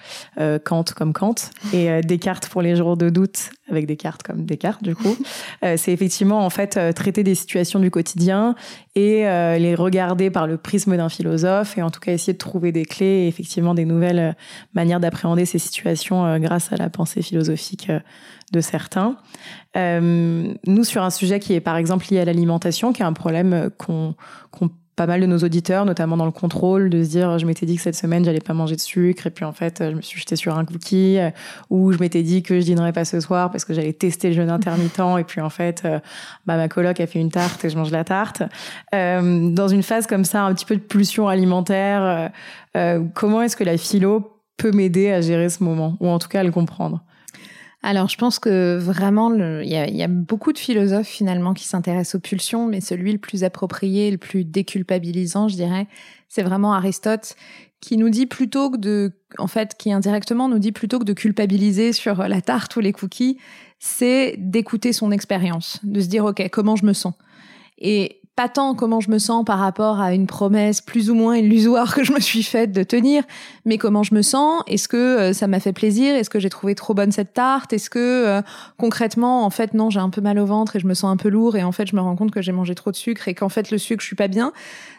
Kant 0.65 0.85
comme 0.97 1.13
Kant, 1.13 1.35
et 1.73 2.01
Descartes 2.03 2.49
pour 2.49 2.63
les 2.63 2.77
jours 2.77 2.97
de 2.97 3.11
doute, 3.11 3.51
avec 3.71 3.87
des 3.87 3.97
cartes 3.97 4.23
comme 4.23 4.45
Descartes 4.45 4.83
du 4.83 4.95
coup. 4.95 5.17
c'est 5.63 5.93
effectivement 5.93 6.45
en 6.45 6.51
fait 6.51 6.79
traiter 6.95 7.23
des 7.23 7.35
situations 7.35 7.81
du 7.81 7.91
quotidien 7.91 8.55
et 8.95 9.23
les 9.59 9.75
regarder 9.75 10.31
par 10.31 10.47
le 10.47 10.57
prisme 10.57 10.97
d'un 10.97 11.09
philosophe, 11.09 11.79
et 11.79 11.83
en 11.83 11.91
tout 11.91 12.01
cas 12.01 12.13
essayer 12.13 12.35
de 12.35 12.39
trouver 12.39 12.73
des 12.73 12.85
clés 12.85 13.25
et 13.25 13.29
effectivement 13.29 13.75
des 13.75 13.85
nouvelles 13.85 14.37
manières 14.75 15.01
d'appréhender 15.01 15.47
ces 15.47 15.59
situations 15.59 16.25
euh, 16.25 16.39
grâce 16.39 16.73
à 16.73 16.77
la 16.77 16.91
pensée 16.91 17.23
philosophique 17.23 17.91
euh, 17.91 18.01
de 18.53 18.61
certains. 18.61 19.17
Euh, 19.77 20.55
nous, 20.67 20.85
sur 20.85 21.03
un 21.03 21.11
sujet 21.11 21.41
qui 21.41 21.55
est 21.55 21.61
par 21.61 21.77
exemple 21.77 22.07
lié 22.11 22.21
à 22.21 22.25
l'alimentation, 22.25 22.93
qui 22.93 23.03
est 23.03 23.07
un 23.07 23.13
problème 23.13 23.71
qu'ont 23.79 24.15
pas 24.97 25.07
mal 25.07 25.21
de 25.21 25.27
nos 25.27 25.39
auditeurs, 25.39 25.85
notamment 25.85 26.17
dans 26.17 26.25
le 26.25 26.31
contrôle, 26.31 26.91
de 26.91 27.03
se 27.03 27.09
dire 27.09 27.39
je 27.39 27.47
m'étais 27.47 27.67
dit 27.67 27.77
que 27.77 27.83
cette 27.83 27.97
semaine 27.97 28.25
j'allais 28.25 28.41
pas 28.41 28.55
manger 28.55 28.77
de 28.77 28.81
sucre 28.81 29.27
et 29.27 29.31
puis 29.31 29.45
en 29.45 29.53
fait 29.53 29.83
je 29.91 29.95
me 29.95 30.01
suis 30.01 30.19
jeté 30.19 30.37
sur 30.37 30.57
un 30.57 30.65
cookie 30.65 31.19
ou 31.71 31.93
je 31.93 31.99
m'étais 31.99 32.23
dit 32.23 32.43
que 32.43 32.61
je 32.61 32.65
dînerais 32.65 32.93
pas 32.93 33.05
ce 33.05 33.21
soir 33.21 33.51
parce 33.51 33.65
que 33.65 33.75
j'allais 33.75 33.93
tester 33.93 34.29
le 34.29 34.35
jeûne 34.35 34.51
intermittent 34.51 35.01
et 35.19 35.25
puis 35.25 35.41
en 35.41 35.51
fait 35.51 35.83
bah 36.47 36.57
ma 36.57 36.69
coloc 36.69 37.01
a 37.01 37.07
fait 37.07 37.19
une 37.19 37.31
tarte 37.31 37.65
et 37.65 37.71
je 37.71 37.77
mange 37.77 37.91
la 37.91 38.05
tarte. 38.05 38.43
dans 38.93 39.69
une 39.69 39.83
phase 39.83 40.07
comme 40.07 40.25
ça, 40.25 40.43
un 40.43 40.55
petit 40.55 40.67
peu 40.67 40.77
de 40.77 40.81
pulsion 40.81 41.29
alimentaire, 41.29 42.31
comment 43.15 43.43
est-ce 43.43 43.57
que 43.57 43.65
la 43.65 43.77
philo 43.77 44.35
peut 44.57 44.73
m'aider 44.73 45.11
à 45.11 45.21
gérer 45.21 45.49
ce 45.49 45.63
moment, 45.65 45.97
ou 46.01 46.09
en 46.09 46.19
tout 46.19 46.29
cas 46.29 46.41
à 46.41 46.45
le 46.45 46.53
comprendre? 46.53 47.05
Alors, 47.87 48.09
je 48.09 48.17
pense 48.17 48.39
que 48.39 48.79
vraiment, 48.79 49.31
il 49.35 49.69
y, 49.69 50.03
a 50.03 50.09
beaucoup 50.09 50.55
de 50.55 50.59
philosophes 50.59 51.07
finalement 51.07 51.53
qui 51.53 51.65
s'intéressent 51.65 52.15
aux 52.15 52.21
pulsions, 52.21 52.67
mais 52.67 52.81
celui 52.81 53.13
le 53.13 53.19
plus 53.19 53.45
approprié, 53.45 54.11
le 54.11 54.17
plus 54.17 54.47
déculpabilisant, 54.47 55.49
je 55.49 55.57
dirais, 55.57 55.87
c'est 56.31 56.43
vraiment 56.43 56.73
Aristote, 56.73 57.37
qui 57.83 57.99
nous 57.99 58.09
dit 58.09 58.25
plutôt 58.25 58.71
que 58.71 58.79
de, 58.79 59.13
en 59.37 59.49
fait, 59.49 59.77
qui 59.77 59.93
indirectement 59.93 60.49
nous 60.49 60.59
dit 60.59 60.73
plutôt 60.73 60.99
que 60.99 61.05
de 61.05 61.13
culpabiliser 61.13 61.93
sur 61.93 62.27
la 62.27 62.41
tarte 62.41 62.75
ou 62.77 62.81
les 62.81 62.93
cookies, 62.93 63.37
c'est 63.81 64.37
d'écouter 64.39 64.95
son 64.95 65.11
expérience, 65.11 65.79
de 65.83 66.01
se 66.01 66.07
dire, 66.07 66.25
OK, 66.25 66.43
comment 66.49 66.77
je 66.77 66.87
me 66.87 66.95
sens? 66.95 67.13
Pas 68.37 68.49
tant 68.49 68.75
comment 68.75 69.01
je 69.01 69.11
me 69.11 69.19
sens 69.19 69.45
par 69.45 69.61
rapport 69.61 70.01
à 70.01 70.13
une 70.13 70.27
promesse 70.27 70.81
plus 70.81 71.09
ou 71.09 71.15
moins 71.15 71.37
illusoire 71.37 71.95
que 71.95 72.03
je 72.03 72.13
me 72.13 72.19
suis 72.19 72.43
faite 72.43 72.73
de 72.73 72.83
tenir, 72.83 73.23
mais 73.65 73.79
comment 73.79 74.03
je 74.03 74.15
me 74.15 74.23
sens. 74.23 74.63
Est-ce 74.67 74.89
que 74.89 74.97
euh, 74.97 75.33
ça 75.33 75.47
m'a 75.47 75.61
fait 75.61 75.73
plaisir 75.73 76.17
Est-ce 76.17 76.31
que 76.31 76.41
j'ai 76.41 76.51
trouvé 76.51 76.75
trop 76.75 76.95
bonne 76.95 77.13
cette 77.13 77.33
tarte 77.33 77.73
Est-ce 77.73 77.91
que 77.91 77.99
euh, 77.99 78.43
concrètement, 78.77 79.45
en 79.45 79.51
fait, 79.51 79.75
non, 79.75 79.89
j'ai 79.89 80.01
un 80.01 80.11
peu 80.11 80.21
mal 80.21 80.39
au 80.41 80.47
ventre 80.47 80.75
et 80.75 80.81
je 80.81 80.87
me 80.87 80.95
sens 80.95 81.13
un 81.13 81.17
peu 81.17 81.29
lourd 81.29 81.57
et 81.57 81.63
en 81.63 81.71
fait, 81.71 81.87
je 81.87 81.95
me 81.95 82.01
rends 82.01 82.17
compte 82.17 82.33
que 82.33 82.43
j'ai 82.43 82.53
mangé 82.53 82.75
trop 82.75 82.91
de 82.91 82.97
sucre 82.97 83.29
et 83.29 83.35
qu'en 83.35 83.49
fait, 83.49 83.71
le 83.71 83.79
sucre, 83.79 84.03
je 84.03 84.07
suis 84.07 84.17
pas 84.17 84.29
bien. 84.29 84.53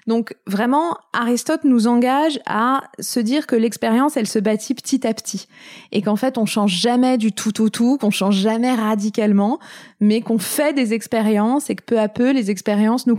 Donc 0.07 0.35
vraiment, 0.45 0.97
Aristote 1.13 1.63
nous 1.63 1.87
engage 1.87 2.39
à 2.45 2.83
se 2.99 3.19
dire 3.19 3.47
que 3.47 3.55
l'expérience, 3.55 4.17
elle 4.17 4.27
se 4.27 4.37
bâtit 4.37 4.75
petit 4.75 5.05
à 5.05 5.13
petit 5.13 5.47
et 5.91 6.01
qu'en 6.03 6.15
fait, 6.15 6.37
on 6.37 6.45
change 6.45 6.71
jamais 6.71 7.17
du 7.17 7.31
tout 7.31 7.59
au 7.61 7.69
tout, 7.69 7.97
qu'on 7.97 8.11
change 8.11 8.35
jamais 8.35 8.73
radicalement, 8.73 9.59
mais 9.99 10.21
qu'on 10.21 10.37
fait 10.37 10.73
des 10.73 10.93
expériences 10.93 11.69
et 11.69 11.75
que 11.75 11.83
peu 11.83 11.99
à 11.99 12.07
peu, 12.07 12.31
les 12.31 12.51
expériences 12.51 13.07
nous 13.07 13.15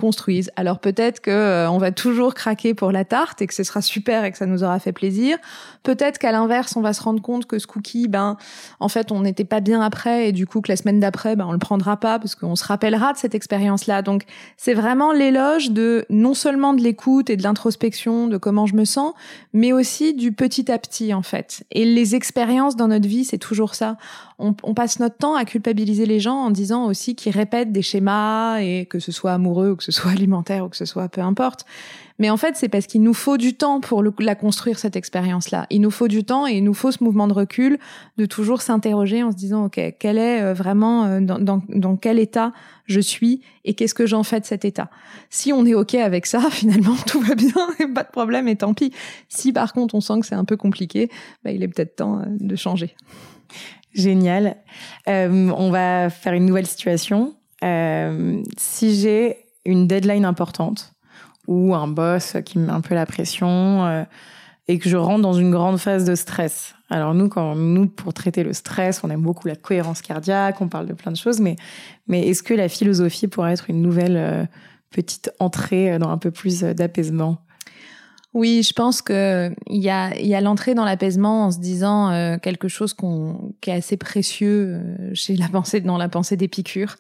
Alors 0.57 0.79
peut-être 0.79 1.21
que 1.21 1.31
euh, 1.31 1.71
on 1.71 1.79
va 1.79 1.93
toujours 1.93 2.35
craquer 2.35 2.75
pour 2.75 2.93
la 2.93 3.05
tarte 3.05 3.43
et 3.43 3.47
que 3.47 3.55
ce 3.55 3.65
sera 3.65 3.81
super 3.81 4.25
et 4.25 4.33
que 4.33 4.39
ça 4.39 4.47
nous 4.47 4.63
aura 4.63 4.79
fait 4.79 4.93
plaisir. 4.93 5.39
Peut-être 5.83 6.19
qu'à 6.19 6.33
l'inverse, 6.33 6.77
on 6.77 6.81
va 6.81 6.93
se 6.93 7.03
rendre 7.03 7.23
compte 7.23 7.47
que 7.47 7.59
ce 7.59 7.67
cookie, 7.67 8.09
ben, 8.09 8.37
en 8.81 8.89
fait, 8.89 9.13
on 9.13 9.21
n'était 9.21 9.45
pas 9.45 9.61
bien 9.61 9.81
après 9.81 10.29
et 10.29 10.33
du 10.33 10.47
coup 10.47 10.61
que 10.61 10.71
la 10.71 10.77
semaine 10.77 11.01
d'après, 11.01 11.37
ben, 11.37 11.47
on 11.47 11.53
le 11.53 11.59
prendra 11.59 11.97
pas 11.97 12.19
parce 12.19 12.35
qu'on 12.35 12.57
se 12.57 12.65
rappellera 12.65 13.13
de 13.13 13.19
cette 13.19 13.35
expérience-là. 13.35 14.03
Donc 14.03 14.25
c'est 14.57 14.75
vraiment 14.75 15.13
l'éloge 15.13 15.71
de 15.71 16.05
non 16.11 16.35
seulement 16.35 16.75
de 16.75 16.83
l'écoute 16.83 17.31
et 17.31 17.37
de 17.37 17.43
l'introspection 17.43 18.27
de 18.29 18.37
comment 18.37 18.67
je 18.67 18.75
me 18.75 18.85
sens, 18.85 19.15
mais 19.53 19.73
aussi 19.73 20.15
du 20.15 20.33
petit 20.33 20.71
à 20.71 20.79
petit 20.79 21.15
en 21.15 21.23
fait. 21.23 21.65
Et 21.71 21.85
les 21.85 22.15
expériences 22.15 22.77
dans 22.77 22.89
notre 22.89 23.09
vie, 23.09 23.25
c'est 23.25 23.39
toujours 23.39 23.75
ça. 23.75 23.97
On, 24.39 24.55
on, 24.63 24.75
passe 24.75 24.99
notre 25.01 25.17
temps 25.17 25.35
à 25.35 25.45
culpabiliser 25.45 26.05
les 26.05 26.21
gens 26.21 26.37
en 26.37 26.51
disant 26.51 26.85
aussi 26.85 27.15
qu'ils 27.15 27.33
répètent 27.33 27.73
des 27.73 27.83
schémas 27.83 28.59
et 28.59 28.87
que 28.87 28.99
ce 28.99 29.11
soit 29.11 29.33
amoureux 29.33 29.71
ou 29.71 29.77
que 29.77 29.85
ce 29.85 29.93
soit 29.93 30.11
alimentaire 30.13 30.67
ou 30.67 30.69
que 30.69 30.77
ce 30.77 30.85
soit 30.85 31.09
peu 31.09 31.23
importe. 31.23 31.65
Mais 32.19 32.31
en 32.31 32.37
fait, 32.37 32.57
c'est 32.57 32.69
parce 32.69 32.87
qu'il 32.87 33.03
nous 33.03 33.15
faut 33.15 33.37
du 33.37 33.55
temps 33.55 33.81
pour 33.81 34.03
la 34.03 34.35
construire, 34.35 34.79
cette 34.79 34.97
expérience-là. 34.97 35.67
Il 35.71 35.81
nous 35.81 35.91
faut 35.91 36.09
du 36.09 36.25
temps 36.25 36.47
et 36.47 36.55
il 36.55 36.65
nous 36.65 36.75
faut 36.75 36.91
ce 36.91 37.05
mouvement 37.05 37.29
de 37.29 37.35
recul, 37.35 37.79
de 38.17 38.27
toujours 38.27 38.63
s'interroger 38.63 39.23
en 39.23 39.33
se 39.33 39.37
disant, 39.37 39.67
OK, 39.67 39.81
quel 39.99 40.19
est 40.19 40.43
euh, 40.43 40.55
vraiment, 40.55 41.05
euh, 41.05 41.21
dans, 41.21 41.39
dans, 41.39 41.63
dans 41.69 41.97
quel 41.97 42.19
état 42.19 42.53
je 42.87 43.01
suis 43.01 43.43
et 43.65 43.75
qu'est-ce 43.75 43.95
que 43.95 44.07
j'en 44.07 44.23
fais 44.23 44.41
de 44.41 44.47
cet 44.47 44.65
état? 44.65 44.89
Si 45.29 45.53
on 45.53 45.67
est 45.67 45.75
OK 45.75 45.95
avec 45.95 46.27
ça, 46.27 46.41
finalement, 46.51 46.97
tout 47.07 47.21
va 47.21 47.35
bien 47.35 47.53
et 47.81 47.87
pas 47.87 48.05
de 48.05 48.11
problème 48.11 48.49
et 48.49 48.57
tant 48.57 48.73
pis. 48.73 48.93
Si 49.29 49.53
par 49.53 49.73
contre, 49.73 49.95
on 49.95 50.01
sent 50.01 50.21
que 50.21 50.27
c'est 50.27 50.35
un 50.35 50.45
peu 50.45 50.57
compliqué, 50.57 51.11
bah, 51.45 51.51
il 51.51 51.63
est 51.63 51.69
peut-être 51.69 51.97
temps 51.97 52.21
euh, 52.21 52.25
de 52.29 52.57
changer. 52.57 52.95
Génial. 53.97 54.57
Euh, 55.09 55.51
on 55.57 55.71
va 55.71 56.11
faire 56.11 56.35
une 56.35 56.47
nouvelle 56.47 56.67
situation. 56.67 57.35
Euh, 57.65 58.43
si 58.59 58.95
j'ai 59.01 59.37
une 59.65 59.89
deadline 59.89 60.25
importante, 60.25 60.93
ou 61.47 61.75
un 61.75 61.89
boss 61.89 62.37
qui 62.45 62.59
me 62.59 62.67
met 62.67 62.73
un 62.73 62.81
peu 62.81 62.95
la 62.95 63.07
pression 63.07 63.85
euh, 63.87 64.05
et 64.69 64.79
que 64.79 64.89
je 64.89 64.97
rentre 64.97 65.23
dans 65.23 65.33
une 65.33 65.51
grande 65.51 65.79
phase 65.79 66.05
de 66.05 66.15
stress. 66.15 66.75
Alors 66.91 67.15
nous, 67.15 67.29
quand 67.29 67.55
nous 67.55 67.87
pour 67.87 68.13
traiter 68.15 68.43
le 68.43 68.53
stress, 68.53 69.03
on 69.05 69.11
aime 69.11 69.23
beaucoup 69.23 69.49
la 69.49 69.57
cohérence 69.57 70.03
cardiaque, 70.03 70.61
on 70.61 70.69
parle 70.69 70.87
de 70.87 70.93
plein 70.93 71.13
de 71.13 71.17
choses, 71.17 71.41
mais 71.41 71.57
mais 72.07 72.29
est-ce 72.29 72.43
que 72.43 72.55
la 72.55 72.69
philosophie 72.69 73.29
pourrait 73.29 73.53
être 73.53 73.71
une 73.71 73.81
nouvelle 73.81 74.17
euh, 74.17 74.45
petite 74.91 75.31
entrée 75.39 75.99
dans 75.99 76.11
un 76.11 76.19
peu 76.19 76.31
plus 76.31 76.61
d'apaisement? 76.61 77.39
Oui, 78.37 78.63
je 78.63 78.75
pense 78.75 79.01
que 79.01 79.51
il 79.67 79.83
y 79.83 79.89
a, 79.89 80.15
y 80.21 80.35
a 80.35 80.43
l'entrée 80.43 80.75
dans 80.75 80.85
l'apaisement 80.85 81.47
en 81.47 81.51
se 81.51 81.59
disant 81.59 82.11
euh, 82.11 82.37
quelque 82.37 82.69
chose 82.69 82.93
qu'on, 82.93 83.55
qui 83.63 83.71
est 83.71 83.73
assez 83.73 83.97
précieux 83.97 84.79
chez 85.15 85.37
la 85.37 85.49
pensée, 85.49 85.81
dans 85.81 85.97
la 85.97 86.11
pensée 86.11 86.37
d'Épicure, 86.37 86.97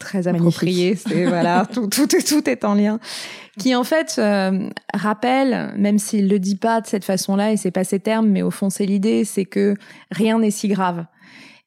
très 0.00 0.26
approprié. 0.26 0.96
C'est 0.96 1.26
voilà, 1.26 1.64
tout, 1.72 1.86
tout, 1.86 2.16
est, 2.16 2.26
tout 2.26 2.50
est 2.50 2.64
en 2.64 2.74
lien. 2.74 2.98
Qui 3.56 3.76
en 3.76 3.84
fait 3.84 4.16
euh, 4.18 4.68
rappelle, 4.92 5.72
même 5.76 6.00
s'il 6.00 6.28
le 6.28 6.40
dit 6.40 6.56
pas 6.56 6.80
de 6.80 6.88
cette 6.88 7.04
façon-là 7.04 7.52
et 7.52 7.56
c'est 7.56 7.70
pas 7.70 7.84
ses 7.84 8.00
termes, 8.00 8.26
mais 8.26 8.42
au 8.42 8.50
fond 8.50 8.68
c'est 8.68 8.86
l'idée, 8.86 9.24
c'est 9.24 9.44
que 9.44 9.76
rien 10.10 10.40
n'est 10.40 10.50
si 10.50 10.66
grave 10.66 11.06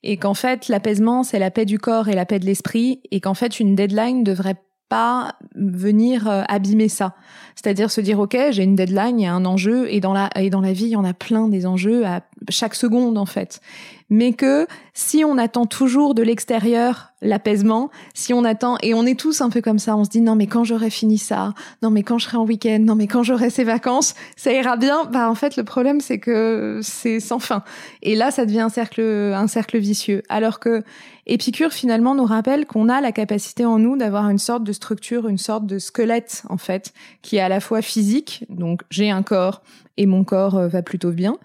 et 0.03 0.17
qu'en 0.17 0.33
fait 0.33 0.67
l'apaisement 0.67 1.23
c'est 1.23 1.39
la 1.39 1.49
paix 1.49 1.65
du 1.65 1.79
corps 1.79 2.07
et 2.07 2.13
la 2.13 2.25
paix 2.25 2.39
de 2.39 2.45
l'esprit 2.45 3.01
et 3.09 3.19
qu'en 3.19 3.33
fait 3.33 3.59
une 3.59 3.73
deadline 3.73 4.23
devrait 4.23 4.57
pas 4.89 5.35
venir 5.55 6.27
euh, 6.27 6.43
abîmer 6.47 6.89
ça. 6.89 7.15
C'est-à-dire 7.55 7.91
se 7.91 8.01
dire 8.01 8.19
ok 8.19 8.37
j'ai 8.51 8.63
une 8.63 8.75
deadline, 8.75 9.19
il 9.19 9.23
y 9.23 9.25
a 9.25 9.33
un 9.33 9.45
enjeu 9.45 9.91
et 9.91 9.99
dans 9.99 10.13
la 10.13 10.29
et 10.35 10.49
dans 10.49 10.61
la 10.61 10.73
vie 10.73 10.85
il 10.85 10.91
y 10.91 10.95
en 10.95 11.03
a 11.03 11.13
plein 11.13 11.47
des 11.47 11.65
enjeux 11.65 12.05
à 12.05 12.21
chaque 12.49 12.75
seconde 12.75 13.17
en 13.17 13.25
fait 13.25 13.61
mais 14.09 14.33
que 14.33 14.67
si 14.93 15.23
on 15.25 15.37
attend 15.37 15.65
toujours 15.65 16.15
de 16.15 16.23
l'extérieur 16.23 17.13
l'apaisement, 17.21 17.89
si 18.13 18.33
on 18.33 18.43
attend 18.43 18.77
et 18.81 18.93
on 18.93 19.05
est 19.05 19.19
tous 19.19 19.41
un 19.41 19.49
peu 19.49 19.61
comme 19.61 19.79
ça, 19.79 19.97
on 19.97 20.03
se 20.03 20.09
dit 20.09 20.21
non 20.21 20.35
mais 20.35 20.47
quand 20.47 20.63
j'aurai 20.63 20.89
fini 20.89 21.17
ça, 21.17 21.53
non 21.81 21.89
mais 21.89 22.03
quand 22.03 22.17
je 22.17 22.25
serai 22.25 22.37
en 22.37 22.45
week-end, 22.45 22.79
non 22.79 22.95
mais 22.95 23.07
quand 23.07 23.23
j'aurai 23.23 23.49
ces 23.49 23.63
vacances, 23.63 24.13
ça 24.35 24.53
ira 24.53 24.77
bien. 24.77 25.05
Bah 25.05 25.29
en 25.29 25.35
fait 25.35 25.57
le 25.57 25.63
problème 25.63 25.99
c'est 25.99 26.19
que 26.19 26.79
c'est 26.83 27.19
sans 27.19 27.39
fin 27.39 27.63
et 28.01 28.15
là 28.15 28.31
ça 28.31 28.45
devient 28.45 28.61
un 28.61 28.69
cercle 28.69 29.01
un 29.01 29.47
cercle 29.47 29.77
vicieux. 29.77 30.23
Alors 30.29 30.59
que 30.59 30.83
Épicure 31.25 31.73
finalement 31.73 32.15
nous 32.15 32.23
rappelle 32.23 32.65
qu'on 32.65 32.87
a 32.87 33.01
la 33.01 33.11
capacité 33.11 33.65
en 33.65 33.79
nous 33.79 33.97
d'avoir 33.97 34.29
une 34.29 34.37
sorte 34.37 34.63
de 34.63 34.71
structure, 34.71 35.27
une 35.27 35.37
sorte 35.37 35.65
de 35.65 35.79
squelette 35.79 36.43
en 36.49 36.57
fait, 36.57 36.93
qui 37.21 37.35
est 37.35 37.41
à 37.41 37.49
la 37.49 37.59
fois 37.59 37.81
physique, 37.81 38.45
donc 38.47 38.83
j'ai 38.89 39.09
un 39.09 39.23
corps 39.23 39.61
et 39.97 40.05
mon 40.05 40.23
corps 40.23 40.55
euh, 40.55 40.67
va 40.67 40.81
plutôt 40.83 41.11
bien, 41.11 41.37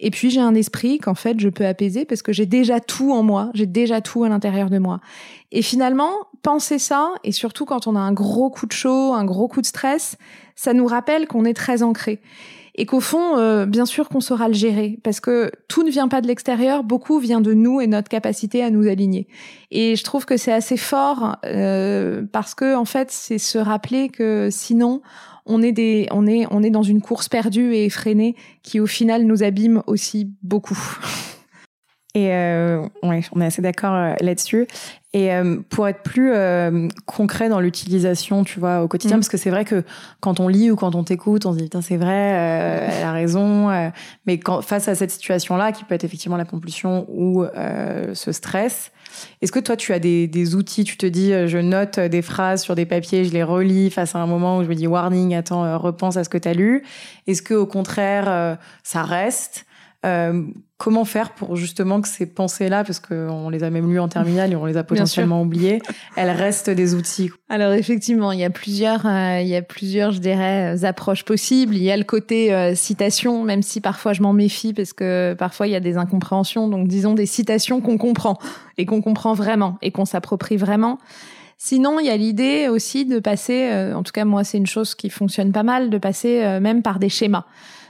et 0.00 0.10
puis 0.10 0.30
j'ai 0.30 0.40
un 0.40 0.54
esprit 0.54 0.98
qu'en 0.98 1.14
fait 1.14 1.40
je 1.40 1.48
peux 1.48 1.66
apaiser 1.66 2.04
parce 2.04 2.22
que 2.22 2.32
j'ai 2.32 2.46
déjà 2.46 2.80
tout 2.80 3.12
en 3.12 3.22
moi, 3.22 3.50
j'ai 3.54 3.66
déjà 3.66 4.00
tout 4.00 4.24
à 4.24 4.28
l'intérieur 4.28 4.70
de 4.70 4.78
moi. 4.78 5.00
Et 5.52 5.62
finalement, 5.62 6.12
penser 6.42 6.78
ça, 6.78 7.10
et 7.24 7.32
surtout 7.32 7.64
quand 7.64 7.86
on 7.86 7.96
a 7.96 8.00
un 8.00 8.12
gros 8.12 8.50
coup 8.50 8.66
de 8.66 8.72
chaud, 8.72 9.14
un 9.14 9.24
gros 9.24 9.48
coup 9.48 9.60
de 9.60 9.66
stress, 9.66 10.16
ça 10.54 10.72
nous 10.72 10.86
rappelle 10.86 11.26
qu'on 11.26 11.44
est 11.44 11.54
très 11.54 11.82
ancré. 11.82 12.20
Et 12.78 12.84
qu'au 12.84 13.00
fond, 13.00 13.38
euh, 13.38 13.64
bien 13.64 13.86
sûr 13.86 14.10
qu'on 14.10 14.20
saura 14.20 14.48
le 14.48 14.54
gérer, 14.54 14.98
parce 15.02 15.20
que 15.20 15.50
tout 15.66 15.82
ne 15.82 15.90
vient 15.90 16.08
pas 16.08 16.20
de 16.20 16.26
l'extérieur, 16.26 16.84
beaucoup 16.84 17.18
vient 17.18 17.40
de 17.40 17.54
nous 17.54 17.80
et 17.80 17.86
notre 17.86 18.10
capacité 18.10 18.62
à 18.62 18.68
nous 18.70 18.86
aligner. 18.86 19.28
Et 19.70 19.96
je 19.96 20.04
trouve 20.04 20.26
que 20.26 20.36
c'est 20.36 20.52
assez 20.52 20.76
fort, 20.76 21.36
euh, 21.46 22.22
parce 22.32 22.54
que 22.54 22.76
en 22.76 22.84
fait, 22.84 23.10
c'est 23.10 23.38
se 23.38 23.56
rappeler 23.56 24.10
que 24.10 24.50
sinon, 24.50 25.00
on 25.46 25.62
est 25.62 25.72
des, 25.72 26.08
on 26.10 26.26
est, 26.26 26.46
on 26.50 26.62
est 26.62 26.70
dans 26.70 26.82
une 26.82 27.00
course 27.00 27.28
perdue 27.28 27.74
et 27.74 27.86
effrénée 27.86 28.34
qui 28.62 28.80
au 28.80 28.86
final 28.86 29.24
nous 29.24 29.42
abîme 29.42 29.82
aussi 29.86 30.32
beaucoup. 30.42 30.78
Et 32.14 32.32
euh, 32.32 32.80
ouais, 33.02 33.20
on 33.32 33.42
est 33.42 33.44
assez 33.44 33.60
d'accord 33.60 33.92
euh, 33.92 34.14
là-dessus. 34.22 34.66
Et 35.16 35.32
euh, 35.32 35.60
pour 35.70 35.88
être 35.88 36.02
plus 36.02 36.30
euh, 36.34 36.88
concret 37.06 37.48
dans 37.48 37.58
l'utilisation, 37.58 38.44
tu 38.44 38.60
vois, 38.60 38.82
au 38.82 38.88
quotidien, 38.88 39.16
mm. 39.16 39.20
parce 39.20 39.30
que 39.30 39.38
c'est 39.38 39.48
vrai 39.48 39.64
que 39.64 39.82
quand 40.20 40.40
on 40.40 40.48
lit 40.48 40.70
ou 40.70 40.76
quand 40.76 40.94
on 40.94 41.04
t'écoute, 41.04 41.46
on 41.46 41.52
se 41.52 41.56
dit 41.56 41.64
putain 41.64 41.80
c'est 41.80 41.96
vrai, 41.96 42.34
euh, 42.34 42.88
elle 42.90 43.02
a 43.02 43.12
raison. 43.12 43.68
mais 44.26 44.38
quand 44.38 44.60
face 44.60 44.88
à 44.88 44.94
cette 44.94 45.10
situation-là, 45.10 45.72
qui 45.72 45.84
peut 45.84 45.94
être 45.94 46.04
effectivement 46.04 46.36
la 46.36 46.44
compulsion 46.44 47.06
ou 47.08 47.46
ce 48.12 48.32
stress, 48.32 48.92
est-ce 49.40 49.52
que 49.52 49.60
toi 49.60 49.76
tu 49.76 49.92
as 49.92 49.98
des, 49.98 50.54
outils 50.54 50.84
Tu 50.84 50.96
te 50.96 51.06
dis, 51.06 51.30
je 51.46 51.58
note 51.58 51.98
des 52.00 52.22
phrases 52.22 52.62
sur 52.62 52.74
des 52.74 52.86
papiers, 52.86 53.24
je 53.24 53.32
les 53.32 53.42
relis 53.42 53.90
face 53.90 54.14
à 54.14 54.18
un 54.18 54.26
moment 54.26 54.58
où 54.58 54.64
je 54.64 54.68
me 54.68 54.74
dis 54.74 54.86
warning, 54.86 55.34
attends, 55.34 55.78
repense 55.78 56.16
à 56.16 56.24
ce 56.24 56.28
que 56.28 56.38
tu 56.38 56.48
as 56.48 56.54
lu. 56.54 56.84
Est-ce 57.26 57.42
que 57.42 57.54
au 57.54 57.66
contraire, 57.66 58.58
ça 58.82 59.02
reste? 59.02 59.66
Euh, 60.06 60.42
comment 60.78 61.04
faire 61.04 61.32
pour 61.32 61.56
justement 61.56 62.00
que 62.00 62.06
ces 62.06 62.26
pensées-là, 62.26 62.84
parce 62.84 63.00
qu'on 63.00 63.48
les 63.48 63.64
a 63.64 63.70
même 63.70 63.90
lues 63.90 63.98
en 63.98 64.08
terminale 64.08 64.52
et 64.52 64.56
on 64.56 64.66
les 64.66 64.76
a 64.76 64.84
potentiellement 64.84 65.42
oubliées, 65.42 65.80
elles 66.16 66.30
restent 66.30 66.70
des 66.70 66.94
outils 66.94 67.30
Alors 67.48 67.72
effectivement, 67.72 68.30
il 68.30 68.38
y 68.38 68.44
a 68.44 68.50
plusieurs, 68.50 69.04
euh, 69.06 69.40
il 69.40 69.48
y 69.48 69.56
a 69.56 69.62
plusieurs, 69.62 70.12
je 70.12 70.18
dirais, 70.18 70.76
euh, 70.76 70.86
approches 70.86 71.24
possibles. 71.24 71.74
Il 71.74 71.82
y 71.82 71.90
a 71.90 71.96
le 71.96 72.04
côté 72.04 72.74
citation, 72.76 73.42
même 73.42 73.62
si 73.62 73.80
parfois 73.80 74.12
je 74.12 74.22
m'en 74.22 74.32
méfie 74.32 74.74
parce 74.74 74.92
que 74.92 75.34
parfois 75.34 75.66
il 75.66 75.72
y 75.72 75.76
a 75.76 75.80
des 75.80 75.96
incompréhensions. 75.96 76.68
Donc 76.68 76.86
disons 76.86 77.14
des 77.14 77.26
citations 77.26 77.80
qu'on 77.80 77.98
comprend 77.98 78.38
et 78.78 78.86
qu'on 78.86 79.00
comprend 79.00 79.32
vraiment 79.34 79.78
et 79.82 79.90
qu'on 79.90 80.04
s'approprie 80.04 80.56
vraiment. 80.56 80.98
Sinon, 81.58 81.98
il 81.98 82.06
y 82.06 82.10
a 82.10 82.16
l'idée 82.18 82.68
aussi 82.68 83.06
de 83.06 83.18
passer, 83.18 83.72
en 83.94 84.02
tout 84.02 84.12
cas 84.12 84.26
moi 84.26 84.44
c'est 84.44 84.58
une 84.58 84.66
chose 84.66 84.94
qui 84.94 85.08
fonctionne 85.08 85.52
pas 85.52 85.62
mal, 85.62 85.88
de 85.88 85.98
passer 85.98 86.60
même 86.60 86.82
par 86.82 86.98
des 86.98 87.08
schémas 87.08 87.46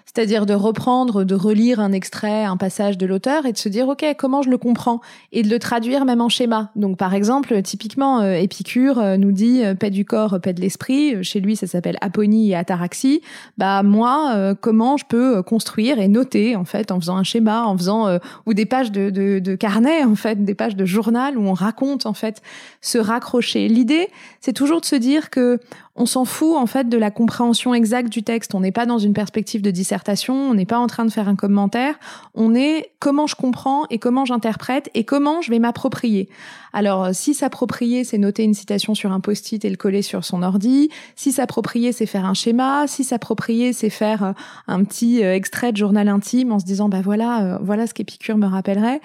c'est-à-dire 0.06 0.46
de 0.46 0.54
reprendre, 0.54 1.24
de 1.24 1.34
relire 1.34 1.80
un 1.80 1.92
extrait, 1.92 2.44
un 2.44 2.56
passage 2.56 2.96
de 2.96 3.06
l'auteur 3.06 3.44
et 3.44 3.52
de 3.52 3.58
se 3.58 3.68
dire 3.68 3.88
ok 3.88 4.04
comment 4.16 4.40
je 4.40 4.48
le 4.48 4.56
comprends 4.56 5.00
et 5.32 5.42
de 5.42 5.50
le 5.50 5.58
traduire 5.58 6.04
même 6.04 6.20
en 6.20 6.28
schéma. 6.28 6.70
Donc 6.76 6.96
par 6.96 7.12
exemple 7.12 7.60
typiquement 7.62 8.20
euh, 8.20 8.34
Épicure 8.34 8.98
euh, 8.98 9.16
nous 9.16 9.32
dit 9.32 9.64
euh, 9.64 9.74
paix 9.74 9.90
du 9.90 10.04
corps, 10.04 10.38
paix 10.40 10.52
de 10.52 10.60
l'esprit. 10.60 11.22
Chez 11.24 11.40
lui 11.40 11.56
ça 11.56 11.66
s'appelle 11.66 11.98
aponie 12.00 12.50
et 12.50 12.54
ataraxie. 12.54 13.20
Bah 13.58 13.82
moi 13.82 14.54
comment 14.60 14.96
je 14.96 15.04
peux 15.04 15.42
construire 15.42 15.98
et 15.98 16.08
noter 16.08 16.56
en 16.56 16.64
fait 16.64 16.92
en 16.92 17.00
faisant 17.00 17.16
un 17.16 17.24
schéma, 17.24 17.64
en 17.64 17.76
faisant 17.76 18.18
ou 18.46 18.54
des 18.54 18.66
pages 18.66 18.92
de, 18.92 19.10
de, 19.10 19.40
de 19.40 19.54
carnet 19.56 20.04
en 20.04 20.14
fait, 20.14 20.44
des 20.44 20.54
pages 20.54 20.76
de 20.76 20.84
journal 20.84 21.36
où 21.36 21.42
on 21.42 21.52
raconte 21.52 22.06
en 22.06 22.14
fait 22.14 22.42
se 22.80 22.98
raccrocher. 22.98 23.68
L'idée 23.68 24.08
c'est 24.40 24.52
toujours 24.52 24.80
de 24.80 24.86
se 24.86 24.96
dire 24.96 25.30
que 25.30 25.58
on 25.96 26.06
s'en 26.06 26.24
fout 26.24 26.56
en 26.56 26.66
fait 26.66 26.88
de 26.88 26.98
la 26.98 27.10
compréhension 27.10 27.74
exacte 27.74 28.10
du 28.10 28.22
texte. 28.22 28.54
On 28.54 28.60
n'est 28.60 28.72
pas 28.72 28.86
dans 28.86 28.98
une 28.98 29.14
perspective 29.14 29.62
de 29.62 29.70
dissertation, 29.70 29.95
on 30.28 30.54
n'est 30.54 30.66
pas 30.66 30.78
en 30.78 30.86
train 30.86 31.04
de 31.04 31.10
faire 31.10 31.28
un 31.28 31.36
commentaire. 31.36 31.94
On 32.34 32.54
est 32.54 32.90
comment 32.98 33.26
je 33.26 33.34
comprends 33.34 33.84
et 33.90 33.98
comment 33.98 34.24
j'interprète 34.24 34.90
et 34.94 35.04
comment 35.04 35.42
je 35.42 35.50
vais 35.50 35.58
m'approprier. 35.58 36.28
Alors 36.72 37.04
euh, 37.04 37.10
si 37.12 37.34
s'approprier, 37.34 38.04
c'est 38.04 38.18
noter 38.18 38.44
une 38.44 38.54
citation 38.54 38.94
sur 38.94 39.12
un 39.12 39.20
post-it 39.20 39.64
et 39.64 39.70
le 39.70 39.76
coller 39.76 40.02
sur 40.02 40.24
son 40.24 40.42
ordi. 40.42 40.90
Si 41.14 41.32
s'approprier, 41.32 41.92
c'est 41.92 42.06
faire 42.06 42.26
un 42.26 42.34
schéma. 42.34 42.86
Si 42.86 43.04
s'approprier, 43.04 43.72
c'est 43.72 43.90
faire 43.90 44.22
euh, 44.22 44.32
un 44.68 44.84
petit 44.84 45.24
euh, 45.24 45.34
extrait 45.34 45.72
de 45.72 45.76
journal 45.76 46.08
intime 46.08 46.52
en 46.52 46.58
se 46.58 46.64
disant 46.64 46.88
bah 46.88 47.00
voilà, 47.02 47.58
voilà 47.62 47.86
ce 47.86 47.94
qu'Épicure 47.94 48.36
me 48.36 48.46
rappellerait 48.46 49.00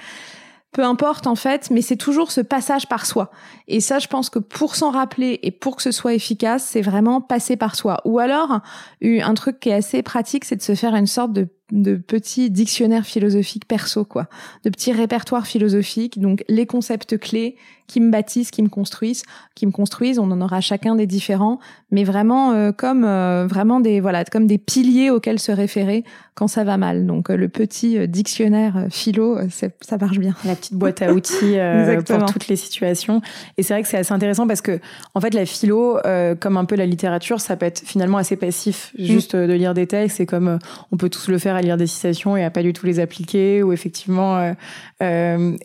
peu 0.71 0.83
importe 0.83 1.27
en 1.27 1.35
fait, 1.35 1.69
mais 1.69 1.81
c'est 1.81 1.97
toujours 1.97 2.31
ce 2.31 2.41
passage 2.41 2.87
par 2.87 3.05
soi. 3.05 3.31
Et 3.67 3.81
ça, 3.81 3.99
je 3.99 4.07
pense 4.07 4.29
que 4.29 4.39
pour 4.39 4.75
s'en 4.75 4.91
rappeler 4.91 5.39
et 5.43 5.51
pour 5.51 5.75
que 5.75 5.81
ce 5.81 5.91
soit 5.91 6.13
efficace, 6.13 6.63
c'est 6.63 6.81
vraiment 6.81 7.19
passer 7.21 7.57
par 7.57 7.75
soi. 7.75 8.01
Ou 8.05 8.19
alors, 8.19 8.61
un 9.01 9.33
truc 9.33 9.59
qui 9.59 9.69
est 9.69 9.73
assez 9.73 10.01
pratique, 10.01 10.45
c'est 10.45 10.55
de 10.55 10.61
se 10.61 10.75
faire 10.75 10.95
une 10.95 11.07
sorte 11.07 11.33
de 11.33 11.47
de 11.71 11.95
petits 11.95 12.49
dictionnaires 12.49 13.05
philosophiques 13.05 13.67
perso, 13.67 14.05
quoi, 14.05 14.27
de 14.63 14.69
petits 14.69 14.91
répertoires 14.91 15.47
philosophiques, 15.47 16.19
donc 16.19 16.43
les 16.47 16.65
concepts 16.65 17.17
clés 17.17 17.55
qui 17.91 17.99
me 17.99 18.09
bâtissent, 18.09 18.51
qui 18.51 18.63
me 18.63 18.69
construisent, 18.69 19.23
qui 19.53 19.65
me 19.65 19.71
construisent. 19.71 20.17
On 20.17 20.31
en 20.31 20.39
aura 20.39 20.61
chacun 20.61 20.95
des 20.95 21.07
différents, 21.07 21.59
mais 21.91 22.05
vraiment 22.05 22.53
euh, 22.53 22.71
comme 22.71 23.03
euh, 23.03 23.45
vraiment 23.47 23.81
des 23.81 23.99
voilà 23.99 24.23
comme 24.23 24.47
des 24.47 24.57
piliers 24.57 25.09
auxquels 25.09 25.39
se 25.39 25.51
référer 25.51 26.05
quand 26.33 26.47
ça 26.47 26.63
va 26.63 26.77
mal. 26.77 27.05
Donc 27.05 27.29
euh, 27.29 27.35
le 27.35 27.49
petit 27.49 28.07
dictionnaire 28.07 28.87
philo, 28.89 29.37
ça 29.49 29.97
marche 29.99 30.19
bien. 30.19 30.33
La 30.45 30.55
petite 30.55 30.75
boîte 30.75 31.01
à 31.01 31.11
outils 31.11 31.57
pour 32.07 32.25
toutes 32.25 32.47
les 32.47 32.55
situations. 32.55 33.21
Et 33.57 33.63
c'est 33.63 33.73
vrai 33.73 33.83
que 33.83 33.89
c'est 33.89 33.97
assez 33.97 34.13
intéressant 34.13 34.47
parce 34.47 34.61
que 34.61 34.79
en 35.13 35.19
fait 35.19 35.33
la 35.33 35.45
philo, 35.45 35.97
comme 36.39 36.55
un 36.55 36.65
peu 36.65 36.75
la 36.75 36.85
littérature, 36.85 37.41
ça 37.41 37.57
peut 37.57 37.65
être 37.65 37.81
finalement 37.81 38.19
assez 38.19 38.37
passif, 38.37 38.93
mm. 38.97 39.03
juste 39.03 39.35
de 39.35 39.53
lire 39.53 39.73
des 39.73 39.87
textes. 39.87 40.17
C'est 40.17 40.25
comme 40.25 40.59
on 40.93 40.97
peut 40.97 41.09
tous 41.09 41.27
le 41.27 41.37
faire 41.37 41.60
lire 41.61 41.77
des 41.77 41.87
citations 41.87 42.35
et 42.37 42.43
à 42.43 42.49
pas 42.51 42.63
du 42.63 42.73
tout 42.73 42.85
les 42.85 42.99
appliquer 42.99 43.63
ou 43.63 43.73
effectivement 43.73 44.37
euh, 44.37 44.53
euh, 45.01 45.57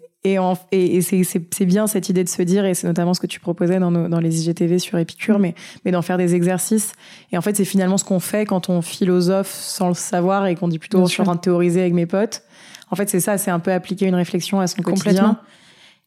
et, 0.73 0.97
et, 0.97 1.01
c'est 1.03 1.67
bien 1.67 1.87
cette 1.87 2.09
idée 2.09 2.25
de 2.25 2.29
se 2.29 2.43
dire, 2.43 2.65
et 2.65 2.75
c'est 2.75 2.87
notamment 2.87 3.15
ce 3.15 3.21
que 3.21 3.27
tu 3.27 3.41
proposais 3.41 3.79
dans, 3.79 3.93
dans 3.93 4.21
les 4.21 4.41
IGTV 4.41 4.79
sur 4.79 4.99
Épicure, 4.99 5.39
mais, 5.39 5.55
mais 5.85 5.93
d'en 5.93 6.03
faire 6.03 6.19
des 6.19 6.35
exercices. 6.35 6.95
Et 7.33 7.39
en 7.39 7.43
fait, 7.43 7.57
c'est 7.57 7.65
finalement 7.65 7.99
ce 7.99 8.05
qu'on 8.05 8.21
fait 8.21 8.45
quand 8.45 8.69
on 8.69 8.83
philosophe 8.83 9.51
sans 9.53 9.89
le 9.89 9.95
savoir 9.95 10.47
et 10.47 10.55
qu'on 10.55 10.69
dit 10.69 10.79
plutôt 10.79 11.07
je 11.07 11.13
suis 11.13 11.21
en 11.21 11.27
train 11.27 11.35
de 11.37 11.41
théoriser 11.41 11.81
avec 11.81 11.95
mes 11.95 12.07
potes. 12.07 12.43
En 12.91 12.97
fait, 12.97 13.09
c'est 13.09 13.21
ça, 13.21 13.39
c'est 13.39 13.51
un 13.51 13.59
peu 13.59 13.73
appliquer 13.73 14.07
une 14.07 14.15
réflexion 14.15 14.61
à 14.61 14.67
son 14.67 14.83
quotidien. 14.83 15.39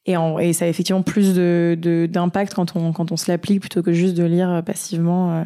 Et, 0.06 0.18
en, 0.18 0.40
et 0.40 0.54
ça 0.54 0.66
a 0.66 0.68
effectivement 0.68 1.04
plus 1.04 1.34
d'impact 1.34 1.80
de, 1.80 2.08
d'impact 2.10 2.54
quand, 2.54 2.76
on, 2.76 2.94
quand 2.94 3.12
on 3.12 3.18
se 3.18 3.30
l'applique 3.30 3.60
plutôt 3.60 3.84
que 3.84 3.94
juste 3.94 4.16
de 4.16 4.24
lire 4.24 4.64
passivement. 4.66 5.46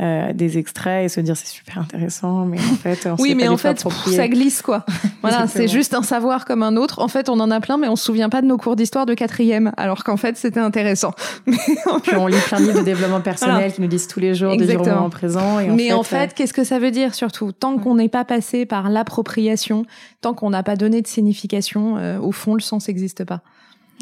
Euh, 0.00 0.18
euh, 0.18 0.32
des 0.32 0.58
extraits 0.58 1.04
et 1.04 1.08
se 1.08 1.20
dire 1.20 1.36
c'est 1.36 1.48
super 1.48 1.78
intéressant, 1.78 2.44
mais 2.44 2.58
en 2.58 2.76
fait, 2.76 3.06
on 3.06 3.16
oui, 3.22 3.34
mais 3.34 3.48
en 3.48 3.56
fait, 3.56 3.84
ça 4.06 4.28
glisse 4.28 4.62
quoi. 4.62 4.86
voilà, 5.22 5.46
c'est 5.46 5.68
juste 5.68 5.92
un 5.92 6.02
savoir 6.02 6.44
comme 6.44 6.62
un 6.62 6.76
autre. 6.76 7.00
En 7.00 7.08
fait, 7.08 7.28
on 7.28 7.40
en 7.40 7.50
a 7.50 7.60
plein, 7.60 7.78
mais 7.78 7.88
on 7.88 7.96
se 7.96 8.04
souvient 8.04 8.28
pas 8.28 8.40
de 8.40 8.46
nos 8.46 8.58
cours 8.58 8.76
d'histoire 8.76 9.06
de 9.06 9.14
quatrième, 9.14 9.72
alors 9.76 10.04
qu'en 10.04 10.16
fait, 10.16 10.36
c'était 10.36 10.60
intéressant. 10.60 11.12
Puis 11.46 12.16
on 12.16 12.26
lit 12.26 12.36
plein 12.46 12.60
de 12.60 12.66
livres 12.66 12.78
de 12.78 12.84
développement 12.84 13.20
personnel 13.20 13.72
qui 13.72 13.80
nous 13.80 13.88
disent 13.88 14.06
tous 14.06 14.20
les 14.20 14.34
jours 14.34 14.56
des 14.56 14.66
du 14.66 14.78
moment 14.78 15.10
présent. 15.10 15.60
Et 15.60 15.70
en 15.70 15.74
mais 15.74 15.92
en 15.92 16.02
fait, 16.02 16.30
euh, 16.30 16.32
qu'est-ce 16.34 16.54
que 16.54 16.64
ça 16.64 16.78
veut 16.78 16.90
dire 16.90 17.14
surtout? 17.14 17.52
Tant 17.52 17.76
qu'on 17.78 17.96
n'est 17.96 18.08
pas 18.08 18.24
passé 18.24 18.66
par 18.66 18.88
l'appropriation, 18.88 19.84
tant 20.20 20.32
qu'on 20.32 20.50
n'a 20.50 20.62
pas 20.62 20.76
donné 20.76 21.02
de 21.02 21.08
signification, 21.08 21.96
euh, 21.98 22.18
au 22.18 22.32
fond, 22.32 22.54
le 22.54 22.60
sens 22.60 22.88
n'existe 22.88 23.24
pas. 23.24 23.40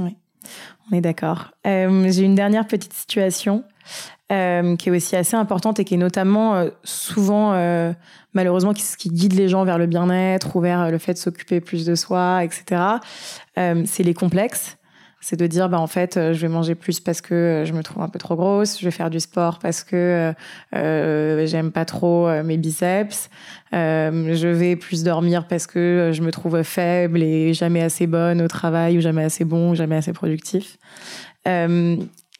Oui, 0.00 0.14
on 0.90 0.96
est 0.96 1.00
d'accord. 1.00 1.52
J'ai 1.64 2.22
une 2.22 2.34
dernière 2.34 2.66
petite 2.66 2.92
situation. 2.92 3.64
Euh, 4.32 4.74
qui 4.74 4.88
est 4.88 4.92
aussi 4.92 5.14
assez 5.14 5.36
importante 5.36 5.78
et 5.78 5.84
qui 5.84 5.94
est 5.94 5.98
notamment 5.98 6.56
euh, 6.56 6.70
souvent, 6.82 7.52
euh, 7.52 7.92
malheureusement, 8.34 8.72
qui, 8.72 8.82
qui, 8.98 9.08
guide 9.08 9.34
les 9.34 9.48
gens 9.48 9.64
vers 9.64 9.78
le 9.78 9.86
bien-être 9.86 10.56
ou 10.56 10.60
vers 10.60 10.90
le 10.90 10.98
fait 10.98 11.12
de 11.12 11.18
s'occuper 11.18 11.60
plus 11.60 11.86
de 11.86 11.94
soi, 11.94 12.42
etc. 12.42 12.82
c'est 13.54 14.02
les 14.02 14.14
complexes. 14.14 14.78
C'est 15.20 15.36
de 15.36 15.46
dire, 15.46 15.68
bah, 15.68 15.78
en 15.78 15.86
fait, 15.86 16.14
je 16.14 16.40
vais 16.40 16.48
manger 16.48 16.74
plus 16.74 16.98
parce 16.98 17.20
que 17.20 17.62
je 17.64 17.72
me 17.72 17.84
trouve 17.84 18.02
un 18.02 18.08
peu 18.08 18.18
trop 18.18 18.34
grosse, 18.34 18.80
je 18.80 18.84
vais 18.84 18.90
faire 18.90 19.10
du 19.10 19.20
sport 19.20 19.60
parce 19.60 19.84
que 19.84 20.34
j'aime 20.72 21.70
pas 21.70 21.84
trop 21.84 22.28
mes 22.42 22.56
biceps, 22.56 23.30
je 23.72 24.48
vais 24.48 24.74
plus 24.74 25.04
dormir 25.04 25.46
parce 25.46 25.68
que 25.68 26.10
je 26.12 26.22
me 26.22 26.32
trouve 26.32 26.62
faible 26.64 27.22
et 27.22 27.54
jamais 27.54 27.82
assez 27.82 28.08
bonne 28.08 28.42
au 28.42 28.48
travail 28.48 28.98
ou 28.98 29.00
jamais 29.00 29.24
assez 29.24 29.44
bon 29.44 29.70
ou 29.70 29.74
jamais 29.76 29.96
assez 29.96 30.12
productif. 30.12 30.78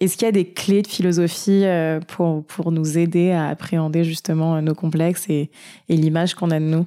Est-ce 0.01 0.17
qu'il 0.17 0.27
y 0.27 0.29
a 0.29 0.33
des 0.33 0.53
clés 0.53 0.83
de 0.83 0.87
philosophie 0.89 1.65
euh, 1.65 2.01
pour, 2.01 2.45
pour 2.45 2.71
nous 2.71 2.99
aider 2.99 3.31
à 3.31 3.49
appréhender 3.49 4.05
justement 4.05 4.61
nos 4.61 4.75
complexes 4.75 5.27
et, 5.29 5.51
et 5.89 5.97
l'image 5.97 6.35
qu'on 6.35 6.51
a 6.51 6.61
de 6.61 6.65
nous? 6.65 6.87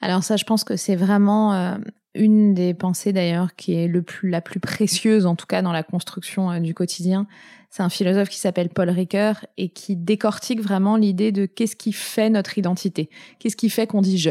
Alors 0.00 0.24
ça, 0.24 0.36
je 0.36 0.44
pense 0.44 0.64
que 0.64 0.76
c'est 0.76 0.96
vraiment 0.96 1.52
euh, 1.52 1.76
une 2.14 2.54
des 2.54 2.74
pensées 2.74 3.12
d'ailleurs 3.12 3.54
qui 3.54 3.74
est 3.74 3.86
le 3.86 4.02
plus, 4.02 4.30
la 4.30 4.40
plus 4.40 4.60
précieuse, 4.60 5.26
en 5.26 5.36
tout 5.36 5.46
cas 5.46 5.62
dans 5.62 5.72
la 5.72 5.82
construction 5.82 6.50
euh, 6.50 6.60
du 6.60 6.74
quotidien. 6.74 7.26
C'est 7.70 7.82
un 7.82 7.88
philosophe 7.88 8.28
qui 8.28 8.38
s'appelle 8.38 8.70
Paul 8.70 8.90
Ricoeur 8.90 9.46
et 9.56 9.68
qui 9.68 9.94
décortique 9.94 10.60
vraiment 10.60 10.96
l'idée 10.96 11.30
de 11.30 11.46
qu'est-ce 11.46 11.76
qui 11.76 11.92
fait 11.92 12.30
notre 12.30 12.58
identité, 12.58 13.10
qu'est-ce 13.38 13.56
qui 13.56 13.70
fait 13.70 13.86
qu'on 13.86 14.00
dit 14.00 14.18
je. 14.18 14.30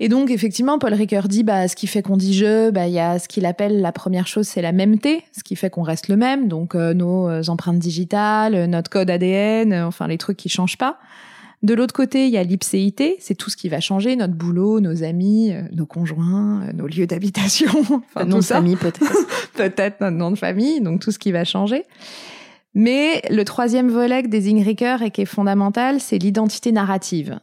Et 0.00 0.08
donc, 0.08 0.30
effectivement, 0.30 0.78
Paul 0.78 0.94
Ricoeur 0.94 1.26
dit, 1.26 1.42
bah, 1.42 1.66
ce 1.66 1.74
qui 1.74 1.88
fait 1.88 2.02
qu'on 2.02 2.16
dit 2.16 2.34
je, 2.34 2.70
bah, 2.70 2.86
il 2.86 2.92
y 2.92 3.00
a 3.00 3.18
ce 3.18 3.26
qu'il 3.26 3.46
appelle 3.46 3.80
la 3.80 3.90
première 3.90 4.28
chose, 4.28 4.46
c'est 4.46 4.62
la 4.62 4.72
mêmeté, 4.72 5.24
ce 5.36 5.42
qui 5.42 5.56
fait 5.56 5.70
qu'on 5.70 5.82
reste 5.82 6.08
le 6.08 6.16
même. 6.16 6.46
Donc, 6.46 6.74
euh, 6.74 6.94
nos 6.94 7.28
euh, 7.28 7.42
empreintes 7.48 7.80
digitales, 7.80 8.54
euh, 8.54 8.66
notre 8.68 8.90
code 8.90 9.10
ADN, 9.10 9.74
enfin, 9.74 10.06
les 10.06 10.18
trucs 10.18 10.36
qui 10.36 10.48
changent 10.48 10.78
pas. 10.78 10.98
De 11.64 11.74
l'autre 11.74 11.92
côté, 11.92 12.26
il 12.26 12.32
y 12.32 12.36
a 12.36 12.44
l'ipséité, 12.44 13.16
c'est 13.18 13.34
tout 13.34 13.50
ce 13.50 13.56
qui 13.56 13.68
va 13.68 13.80
changer, 13.80 14.14
notre 14.14 14.34
boulot, 14.34 14.78
nos 14.78 15.02
amis, 15.02 15.52
nos 15.72 15.86
conjoints, 15.86 16.72
nos 16.72 16.86
lieux 16.86 17.08
d'habitation, 17.08 17.72
enfin, 18.14 18.24
nom 18.24 18.38
de 18.38 18.44
famille 18.44 18.76
peut-être. 18.76 19.26
peut-être 19.54 20.00
notre 20.00 20.16
nom 20.16 20.30
de 20.30 20.38
famille, 20.38 20.80
donc 20.80 21.00
tout 21.00 21.10
ce 21.10 21.18
qui 21.18 21.32
va 21.32 21.42
changer. 21.42 21.82
Mais 22.74 23.22
le 23.28 23.44
troisième 23.44 23.88
volet 23.88 24.22
des 24.22 24.28
désigne 24.28 24.62
Ricoeur 24.62 25.02
et 25.02 25.10
qui 25.10 25.22
est 25.22 25.24
fondamental, 25.24 25.98
c'est 25.98 26.18
l'identité 26.18 26.70
narrative. 26.70 27.40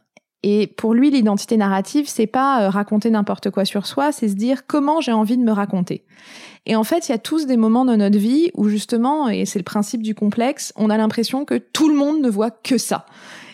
Et 0.48 0.68
pour 0.68 0.94
lui, 0.94 1.10
l'identité 1.10 1.56
narrative, 1.56 2.04
c'est 2.06 2.28
pas 2.28 2.62
euh, 2.62 2.70
raconter 2.70 3.10
n'importe 3.10 3.50
quoi 3.50 3.64
sur 3.64 3.84
soi, 3.84 4.12
c'est 4.12 4.28
se 4.28 4.34
dire 4.34 4.64
comment 4.68 5.00
j'ai 5.00 5.10
envie 5.10 5.36
de 5.36 5.42
me 5.42 5.50
raconter. 5.50 6.04
Et 6.66 6.76
en 6.76 6.84
fait, 6.84 7.08
il 7.08 7.12
y 7.12 7.14
a 7.16 7.18
tous 7.18 7.46
des 7.46 7.56
moments 7.56 7.84
dans 7.84 7.96
notre 7.96 8.16
vie 8.16 8.52
où 8.54 8.68
justement, 8.68 9.28
et 9.28 9.44
c'est 9.44 9.58
le 9.58 9.64
principe 9.64 10.04
du 10.04 10.14
complexe, 10.14 10.72
on 10.76 10.88
a 10.88 10.96
l'impression 10.96 11.44
que 11.44 11.56
tout 11.56 11.88
le 11.88 11.96
monde 11.96 12.20
ne 12.20 12.30
voit 12.30 12.52
que 12.52 12.78
ça. 12.78 13.06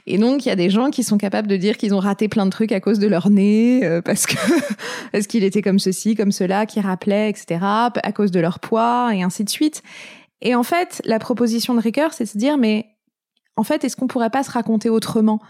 Et 0.06 0.18
donc, 0.18 0.44
il 0.44 0.50
y 0.50 0.52
a 0.52 0.56
des 0.56 0.68
gens 0.68 0.90
qui 0.90 1.02
sont 1.02 1.16
capables 1.16 1.48
de 1.48 1.56
dire 1.56 1.78
qu'ils 1.78 1.94
ont 1.94 1.98
raté 1.98 2.28
plein 2.28 2.44
de 2.44 2.50
trucs 2.50 2.72
à 2.72 2.80
cause 2.80 2.98
de 2.98 3.06
leur 3.06 3.30
nez, 3.30 3.86
euh, 3.86 4.02
parce 4.02 4.26
que 4.26 4.36
parce 5.12 5.26
qu'il 5.26 5.44
était 5.44 5.62
comme 5.62 5.78
ceci, 5.78 6.14
comme 6.14 6.30
cela, 6.30 6.66
qui 6.66 6.78
rappelait, 6.82 7.30
etc., 7.30 7.58
à 7.62 8.12
cause 8.14 8.32
de 8.32 8.40
leur 8.40 8.60
poids, 8.60 9.12
et 9.14 9.22
ainsi 9.22 9.44
de 9.44 9.50
suite. 9.50 9.82
Et 10.42 10.54
en 10.54 10.62
fait, 10.62 11.00
la 11.06 11.18
proposition 11.18 11.74
de 11.74 11.80
Ricoeur, 11.80 12.12
c'est 12.12 12.24
de 12.24 12.28
se 12.28 12.36
dire, 12.36 12.58
mais 12.58 12.91
en 13.56 13.64
fait, 13.64 13.84
est-ce 13.84 13.96
qu'on 13.96 14.06
pourrait 14.06 14.30
pas 14.30 14.42
se 14.42 14.50
raconter 14.50 14.88
autrement? 14.88 15.40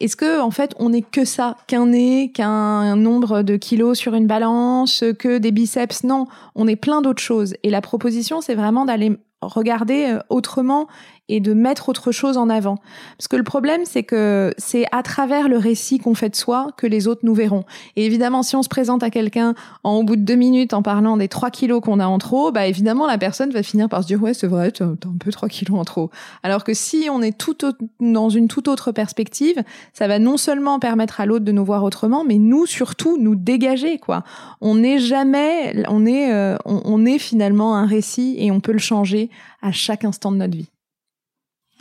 Est-ce 0.00 0.16
que 0.16 0.40
en 0.40 0.50
fait, 0.50 0.74
on 0.78 0.90
n'est 0.90 1.02
que 1.02 1.24
ça, 1.24 1.56
qu'un 1.66 1.86
nez, 1.86 2.30
qu'un 2.32 2.94
nombre 2.94 3.42
de 3.42 3.56
kilos 3.56 3.98
sur 3.98 4.14
une 4.14 4.26
balance, 4.26 5.02
que 5.18 5.38
des 5.38 5.50
biceps? 5.50 6.04
Non, 6.04 6.26
on 6.54 6.68
est 6.68 6.76
plein 6.76 7.02
d'autres 7.02 7.22
choses. 7.22 7.54
Et 7.64 7.70
la 7.70 7.80
proposition, 7.80 8.40
c'est 8.40 8.54
vraiment 8.54 8.84
d'aller 8.84 9.18
regarder 9.40 10.06
euh, 10.06 10.18
autrement 10.28 10.88
et 11.28 11.40
de 11.40 11.52
mettre 11.52 11.88
autre 11.88 12.12
chose 12.12 12.36
en 12.36 12.48
avant. 12.48 12.78
Parce 13.16 13.28
que 13.28 13.36
le 13.36 13.42
problème, 13.42 13.82
c'est 13.84 14.02
que 14.02 14.54
c'est 14.58 14.86
à 14.92 15.02
travers 15.02 15.48
le 15.48 15.58
récit 15.58 15.98
qu'on 15.98 16.14
fait 16.14 16.30
de 16.30 16.36
soi 16.36 16.68
que 16.76 16.86
les 16.86 17.06
autres 17.06 17.20
nous 17.24 17.34
verront. 17.34 17.64
Et 17.96 18.06
évidemment, 18.06 18.42
si 18.42 18.56
on 18.56 18.62
se 18.62 18.68
présente 18.68 19.02
à 19.02 19.10
quelqu'un 19.10 19.54
en 19.84 19.98
au 19.98 20.04
bout 20.04 20.16
de 20.16 20.22
deux 20.22 20.36
minutes 20.36 20.74
en 20.74 20.82
parlant 20.82 21.16
des 21.16 21.28
trois 21.28 21.50
kilos 21.50 21.80
qu'on 21.80 22.00
a 22.00 22.06
en 22.06 22.18
trop, 22.18 22.52
bah 22.52 22.66
évidemment, 22.66 23.06
la 23.06 23.18
personne 23.18 23.50
va 23.50 23.62
finir 23.62 23.88
par 23.88 24.02
se 24.02 24.06
dire 24.06 24.22
ouais, 24.22 24.34
c'est 24.34 24.46
vrai, 24.46 24.70
t'as 24.70 24.84
un 24.84 25.18
peu 25.18 25.30
trois 25.30 25.48
kilos 25.48 25.78
en 25.78 25.84
trop. 25.84 26.10
Alors 26.42 26.64
que 26.64 26.74
si 26.74 27.08
on 27.10 27.20
est 27.20 27.36
tout 27.36 27.56
dans 28.00 28.28
une 28.28 28.48
toute 28.48 28.68
autre 28.68 28.92
perspective, 28.92 29.62
ça 29.92 30.08
va 30.08 30.18
non 30.18 30.36
seulement 30.36 30.78
permettre 30.78 31.20
à 31.20 31.26
l'autre 31.26 31.44
de 31.44 31.52
nous 31.52 31.64
voir 31.64 31.84
autrement, 31.84 32.24
mais 32.24 32.38
nous 32.38 32.66
surtout 32.66 33.18
nous 33.18 33.34
dégager 33.34 33.98
quoi. 33.98 34.24
On 34.60 34.76
n'est 34.76 34.98
jamais, 34.98 35.84
on 35.88 36.06
est, 36.06 36.32
euh, 36.32 36.56
on 36.64 37.04
est 37.04 37.18
finalement 37.18 37.76
un 37.76 37.86
récit 37.86 38.36
et 38.38 38.50
on 38.50 38.60
peut 38.60 38.72
le 38.72 38.78
changer 38.78 39.30
à 39.62 39.72
chaque 39.72 40.04
instant 40.04 40.32
de 40.32 40.36
notre 40.36 40.56
vie. 40.56 40.68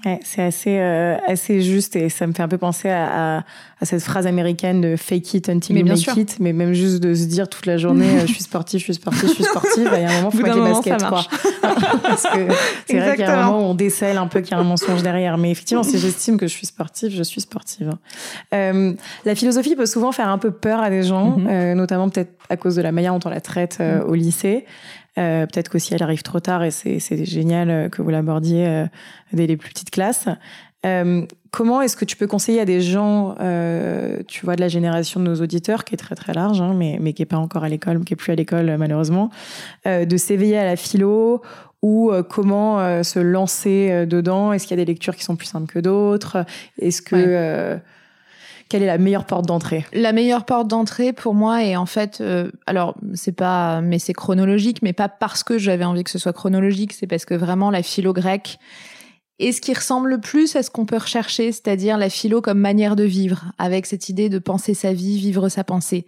Ouais, 0.06 0.20
c'est 0.24 0.44
assez 0.44 0.78
euh, 0.78 1.18
assez 1.26 1.62
juste 1.62 1.96
et 1.96 2.10
ça 2.10 2.28
me 2.28 2.34
fait 2.34 2.44
un 2.44 2.48
peu 2.48 2.60
penser 2.60 2.88
à, 2.88 3.38
à, 3.38 3.44
à 3.82 3.86
cette 3.86 4.04
phrase 4.04 4.28
américaine 4.28 4.80
de 4.80 4.96
fake 4.96 5.34
it 5.34 5.50
until 5.50 5.76
you 5.76 5.86
make 5.86 6.16
it, 6.16 6.38
mais 6.40 6.54
même 6.54 6.74
juste 6.74 7.00
de 7.00 7.16
se 7.16 7.26
dire 7.26 7.50
toute 7.50 7.66
la 7.66 7.78
journée 7.78 8.20
je 8.22 8.32
suis 8.32 8.44
sportive, 8.44 8.80
je 8.80 8.84
suis 8.84 8.94
sportive, 8.94 9.30
je 9.30 9.34
suis 9.34 9.44
sportive, 9.44 9.90
il 9.96 10.02
y 10.04 10.06
a 10.06 10.12
un 10.12 10.18
moment 10.18 10.32
faut 10.32 10.38
mettre 10.38 10.56
les 10.56 10.72
baskets 10.72 11.04
quoi. 11.04 11.26
Parce 12.04 12.24
que 12.24 12.48
c'est 12.86 13.00
vrai 13.00 13.16
qu'il 13.16 13.26
y 13.26 13.28
a 13.28 13.42
un 13.42 13.46
moment 13.48 13.68
où 13.68 13.72
on 13.72 13.74
décèle 13.74 14.20
un 14.20 14.28
peu 14.28 14.42
qu'il 14.42 14.52
y 14.52 14.54
a 14.54 14.60
un 14.60 14.64
mensonge 14.64 15.02
derrière, 15.02 15.40
mais 15.40 15.50
effectivement 15.50 15.82
si 15.82 15.98
j'estime 15.98 16.38
que 16.38 16.46
je 16.46 16.54
suis 16.54 16.68
sportive, 16.68 17.12
je 17.12 17.24
suis 17.24 17.42
sportive. 17.42 17.94
Euh, 18.54 18.94
la 19.26 19.34
philosophie 19.34 19.76
peut 19.76 19.88
souvent 19.88 20.12
faire 20.12 20.30
un 20.30 20.38
peu 20.38 20.52
peur 20.52 20.80
à 20.80 20.92
des 20.92 21.02
gens, 21.02 21.40
mm-hmm. 21.40 21.48
euh, 21.50 21.74
notamment 21.74 22.08
peut-être 22.10 22.34
à 22.50 22.58
cause 22.58 22.76
de 22.76 22.84
la 22.84 22.92
manière 22.92 23.18
dont 23.18 23.28
on 23.28 23.32
la 23.32 23.42
traite 23.42 23.78
euh, 23.80 24.00
mm. 24.00 24.10
au 24.10 24.14
lycée. 24.14 24.66
Euh, 25.18 25.46
peut-être 25.46 25.70
qu'aussi 25.70 25.94
elle 25.94 26.04
arrive 26.04 26.22
trop 26.22 26.40
tard 26.40 26.64
et 26.64 26.72
c'est 26.72 27.26
génial 27.26 27.70
euh, 27.70 27.90
que 27.90 28.02
vous 28.02 28.10
l'abordiez 28.10 28.68
euh, 28.68 28.86
dès 29.34 29.48
les 29.48 29.58
plus 29.58 29.70
petites 29.70 29.90
classes. 29.90 30.28
comment 31.52 31.82
est-ce 31.82 31.98
que 31.98 32.06
tu 32.06 32.16
peux 32.16 32.28
conseiller 32.28 32.62
à 32.62 32.66
des 32.66 32.82
gens, 32.82 33.36
tu 34.28 34.46
vois, 34.46 34.56
de 34.56 34.62
la 34.62 34.68
génération 34.68 35.20
de 35.20 35.26
nos 35.26 35.36
auditeurs, 35.42 35.84
qui 35.84 35.96
est 35.96 35.98
très 35.98 36.16
très 36.16 36.34
large, 36.34 36.62
hein, 36.62 36.74
mais, 36.76 36.98
mais 37.02 37.12
qui 37.14 37.24
est 37.24 37.26
pas 37.26 37.38
encore 37.38 37.64
à 37.66 37.70
l'école, 37.70 38.04
qui 38.06 38.14
est 38.14 38.16
plus 38.16 38.32
à 38.32 38.36
l'école 38.36 38.78
malheureusement, 38.78 39.30
de 39.86 40.18
s'éveiller 40.18 40.58
à 40.58 40.64
la 40.66 40.78
philo 40.78 41.42
ou 41.82 42.12
comment 42.30 43.04
se 43.04 43.20
lancer 43.20 44.06
dedans? 44.06 44.54
Est-ce 44.54 44.66
qu'il 44.66 44.78
y 44.78 44.82
a 44.82 44.86
des 44.86 44.92
lectures 44.92 45.16
qui 45.16 45.24
sont 45.24 45.36
plus 45.36 45.48
simples 45.48 45.72
que 45.74 45.80
d'autres? 45.80 46.46
Est-ce 46.80 47.02
que 47.02 47.80
quelle 48.70 48.84
est 48.84 48.88
la 48.88 48.98
meilleure 48.98 49.26
porte 49.26 49.46
d'entrée? 49.46 49.86
La 49.94 50.12
meilleure 50.12 50.46
porte 50.46 50.68
d'entrée 50.68 51.14
pour 51.14 51.34
moi 51.34 51.64
est 51.64 51.76
en 51.76 51.86
fait, 51.86 52.20
euh, 52.22 52.52
alors 52.66 52.96
c'est 53.14 53.32
pas, 53.32 53.82
mais 53.82 54.00
c'est 54.00 54.14
chronologique, 54.14 54.82
mais 54.82 54.94
pas 54.94 55.10
parce 55.10 55.44
que 55.44 55.58
j'avais 55.58 55.86
envie 55.86 56.04
que 56.04 56.12
ce 56.12 56.20
soit 56.20 56.34
chronologique, 56.34 56.94
c'est 56.94 57.08
parce 57.08 57.26
que 57.26 57.34
vraiment 57.34 57.72
la 57.72 57.84
philo 57.84 58.14
grecque 58.14 58.60
est 59.40 59.52
ce 59.52 59.62
qui 59.62 59.74
ressemble 59.74 60.10
le 60.10 60.20
plus 60.20 60.56
à 60.56 60.64
ce 60.64 60.72
qu'on 60.72 60.86
peut 60.86 60.98
rechercher, 60.98 61.52
c'est-à-dire 61.52 61.98
la 61.98 62.10
philo 62.10 62.42
comme 62.42 62.60
manière 62.60 62.96
de 62.96 63.04
vivre, 63.04 63.46
avec 63.58 63.86
cette 63.86 64.10
idée 64.10 64.30
de 64.30 64.40
penser 64.40 64.74
sa 64.74 64.94
vie, 64.94 65.18
vivre 65.18 65.48
sa 65.50 65.64
pensée. 65.64 66.06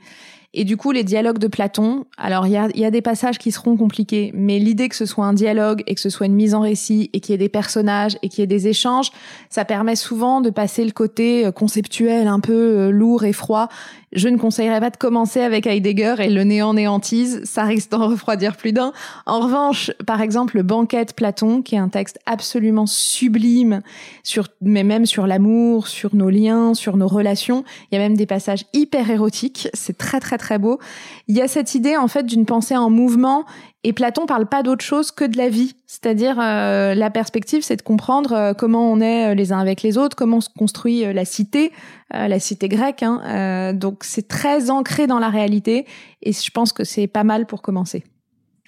Et 0.56 0.64
du 0.64 0.78
coup, 0.78 0.92
les 0.92 1.04
dialogues 1.04 1.38
de 1.38 1.48
Platon, 1.48 2.06
alors 2.18 2.48
il 2.48 2.54
y 2.54 2.58
a, 2.58 2.70
y 2.74 2.84
a, 2.84 2.90
des 2.90 3.04
passages 3.04 3.38
qui 3.38 3.52
seront 3.52 3.78
compliqués, 3.78 4.32
mais 4.34 4.58
l'idée 4.58 4.90
que 4.90 4.96
ce 4.96 5.06
soit 5.06 5.26
un 5.26 5.34
dialogue 5.34 5.84
et 5.86 5.94
que 5.94 6.02
ce 6.02 6.10
soit 6.10 6.26
une 6.26 6.34
mise 6.34 6.56
en 6.56 6.62
récit 6.62 7.12
et 7.14 7.20
qu'il 7.20 7.34
y 7.34 7.36
ait 7.36 7.38
des 7.38 7.50
personnages 7.50 8.18
et 8.24 8.30
qu'il 8.30 8.40
y 8.40 8.44
ait 8.44 8.48
des 8.48 8.68
échanges, 8.68 9.12
ça 9.52 9.64
permet 9.64 9.96
souvent 9.96 10.42
de 10.42 10.50
passer 10.50 10.86
le 10.86 10.92
côté 10.92 11.46
euh, 11.46 11.52
conceptuel 11.52 12.28
un 12.28 12.40
peu 12.40 12.54
euh, 12.54 12.90
lourd 12.90 13.26
et 13.26 13.34
froid 13.34 13.70
je 14.12 14.28
ne 14.28 14.38
conseillerais 14.38 14.80
pas 14.80 14.90
de 14.90 14.98
commencer 14.98 15.42
avec 15.42 15.68
Heidegger 15.68 16.16
et 16.20 16.30
le 16.30 16.44
néant 16.44 16.74
néantise, 16.74 17.42
ça 17.44 17.64
risque 17.64 17.92
d'en 17.92 18.08
refroidir 18.08 18.58
plus 18.58 18.74
d'un. 18.74 18.92
En 19.26 19.40
revanche, 19.40 19.92
par 20.06 20.22
exemple, 20.22 20.58
le 20.58 20.64
banquet 20.64 21.06
de 21.06 21.14
Platon, 21.14 21.62
qui 21.62 21.76
est 21.76 21.80
un 21.80 21.90
texte 21.90 22.20
absolument 22.26 22.86
sublime, 22.86 23.82
sur, 24.24 24.48
mais 24.62 24.84
même 24.84 25.06
sur 25.06 25.28
l'amour, 25.28 25.88
sur 25.88 26.16
nos 26.16 26.30
liens, 26.30 26.74
sur 26.74 26.98
nos 26.98 27.08
relations. 27.08 27.64
Il 27.92 27.96
y 27.96 27.98
a 27.98 28.02
même 28.02 28.18
des 28.18 28.26
passages 28.26 28.66
hyper 28.74 29.10
érotiques. 29.10 29.70
C'est 29.74 29.98
très 29.98 30.20
très 30.20 30.38
très 30.38 30.58
beau. 30.58 30.80
Il 31.28 31.36
y 31.36 31.42
a 31.42 31.48
cette 31.48 31.76
idée 31.76 31.98
en 31.98 32.08
fait 32.08 32.26
d'une 32.26 32.46
pensée 32.46 32.76
en 32.76 32.90
mouvement 32.90 33.46
et 33.86 33.94
Platon 33.94 34.26
parle 34.26 34.46
pas 34.46 34.62
d'autre 34.62 34.84
chose 34.84 35.12
que 35.12 35.24
de 35.24 35.38
la 35.38 35.48
vie, 35.48 35.76
c'est-à-dire 35.88 36.38
euh, 36.38 36.94
la 36.96 37.10
perspective, 37.10 37.64
c'est 37.64 37.78
de 37.78 37.82
comprendre 37.82 38.34
euh, 38.34 38.54
comment 38.54 38.92
on 38.92 39.00
est 39.00 39.32
euh, 39.32 39.34
les 39.36 39.54
uns 39.54 39.60
avec 39.60 39.84
les 39.84 39.98
autres, 39.98 40.18
comment 40.18 40.42
se 40.42 40.50
construit 40.50 41.14
la 41.14 41.24
cité, 41.24 41.72
la 42.12 42.40
cité 42.40 42.68
grecque. 42.68 43.04
Hein, 43.04 43.74
donc 43.74 44.04
c'est 44.04 44.28
très 44.28 44.70
ancré 44.70 45.08
dans 45.08 45.20
la 45.20 45.30
réalité, 45.30 45.86
et 46.22 46.34
je 46.34 46.52
pense 46.52 46.74
que 46.74 46.84
c'est 46.84 47.08
pas 47.08 47.24
mal 47.24 47.46
pour 47.46 47.62
commencer. 47.62 48.04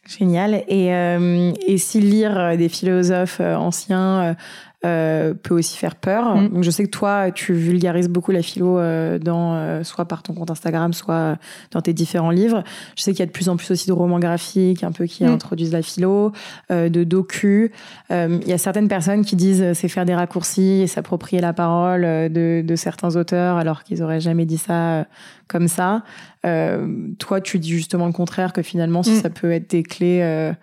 Génial. 0.08 0.64
Et, 0.68 0.88
et 0.88 1.78
si 1.78 2.00
lire 2.00 2.58
des 2.58 2.70
philosophes 2.70 3.40
anciens 3.40 4.36
euh, 4.84 5.36
peut 5.36 5.54
aussi 5.54 5.78
faire 5.78 5.94
peur. 5.94 6.36
Mm. 6.36 6.50
Donc 6.50 6.64
je 6.64 6.72
sais 6.72 6.84
que 6.84 6.90
toi, 6.90 7.30
tu 7.30 7.54
vulgarises 7.54 8.10
beaucoup 8.10 8.32
la 8.32 8.42
philo 8.42 8.80
euh, 8.80 9.20
dans 9.20 9.54
euh, 9.54 9.84
soit 9.84 10.06
par 10.06 10.24
ton 10.24 10.34
compte 10.34 10.50
Instagram, 10.50 10.92
soit 10.92 11.38
dans 11.70 11.82
tes 11.82 11.94
différents 11.94 12.32
livres. 12.32 12.64
Je 12.96 13.04
sais 13.04 13.12
qu'il 13.12 13.20
y 13.20 13.24
a 13.24 13.28
de 13.28 13.32
plus 13.32 13.48
en 13.48 13.58
plus 13.58 13.70
aussi 13.70 13.88
de 13.88 13.94
romans 13.94 14.18
graphiques, 14.18 14.84
un 14.84 14.92
peu 14.92 15.06
qui 15.06 15.24
mm. 15.24 15.28
introduisent 15.28 15.74
la 15.74 15.84
philo, 15.84 16.32
de 16.72 17.04
docu. 17.04 17.72
Il 18.10 18.48
y 18.48 18.54
a 18.54 18.58
certaines 18.58 18.88
personnes 18.88 19.24
qui 19.24 19.36
disent 19.36 19.74
c'est 19.74 19.88
faire 19.88 20.06
des 20.06 20.16
raccourcis 20.16 20.82
et 20.82 20.88
s'approprier 20.88 21.44
la 21.44 21.54
parole 21.54 22.02
de, 22.02 22.64
de, 22.66 22.76
certains 22.76 23.16
auteurs 23.16 23.58
alors 23.58 23.84
qu'ils 23.84 24.02
auraient 24.02 24.20
jamais 24.20 24.46
dit 24.46 24.58
ça 24.58 25.06
comme 25.48 25.68
ça. 25.68 26.02
toi, 26.44 27.42
tu 27.42 27.60
dis 27.60 27.70
justement 27.70 28.08
le 28.08 28.14
contraire 28.14 28.52
que 28.52 28.64
finalement, 28.64 29.04
si 29.04 29.12
mm. 29.12 29.22
ça 29.22 29.30
peut 29.30 29.52
être 29.52 29.70
des 29.70 29.84
clés 29.84 30.54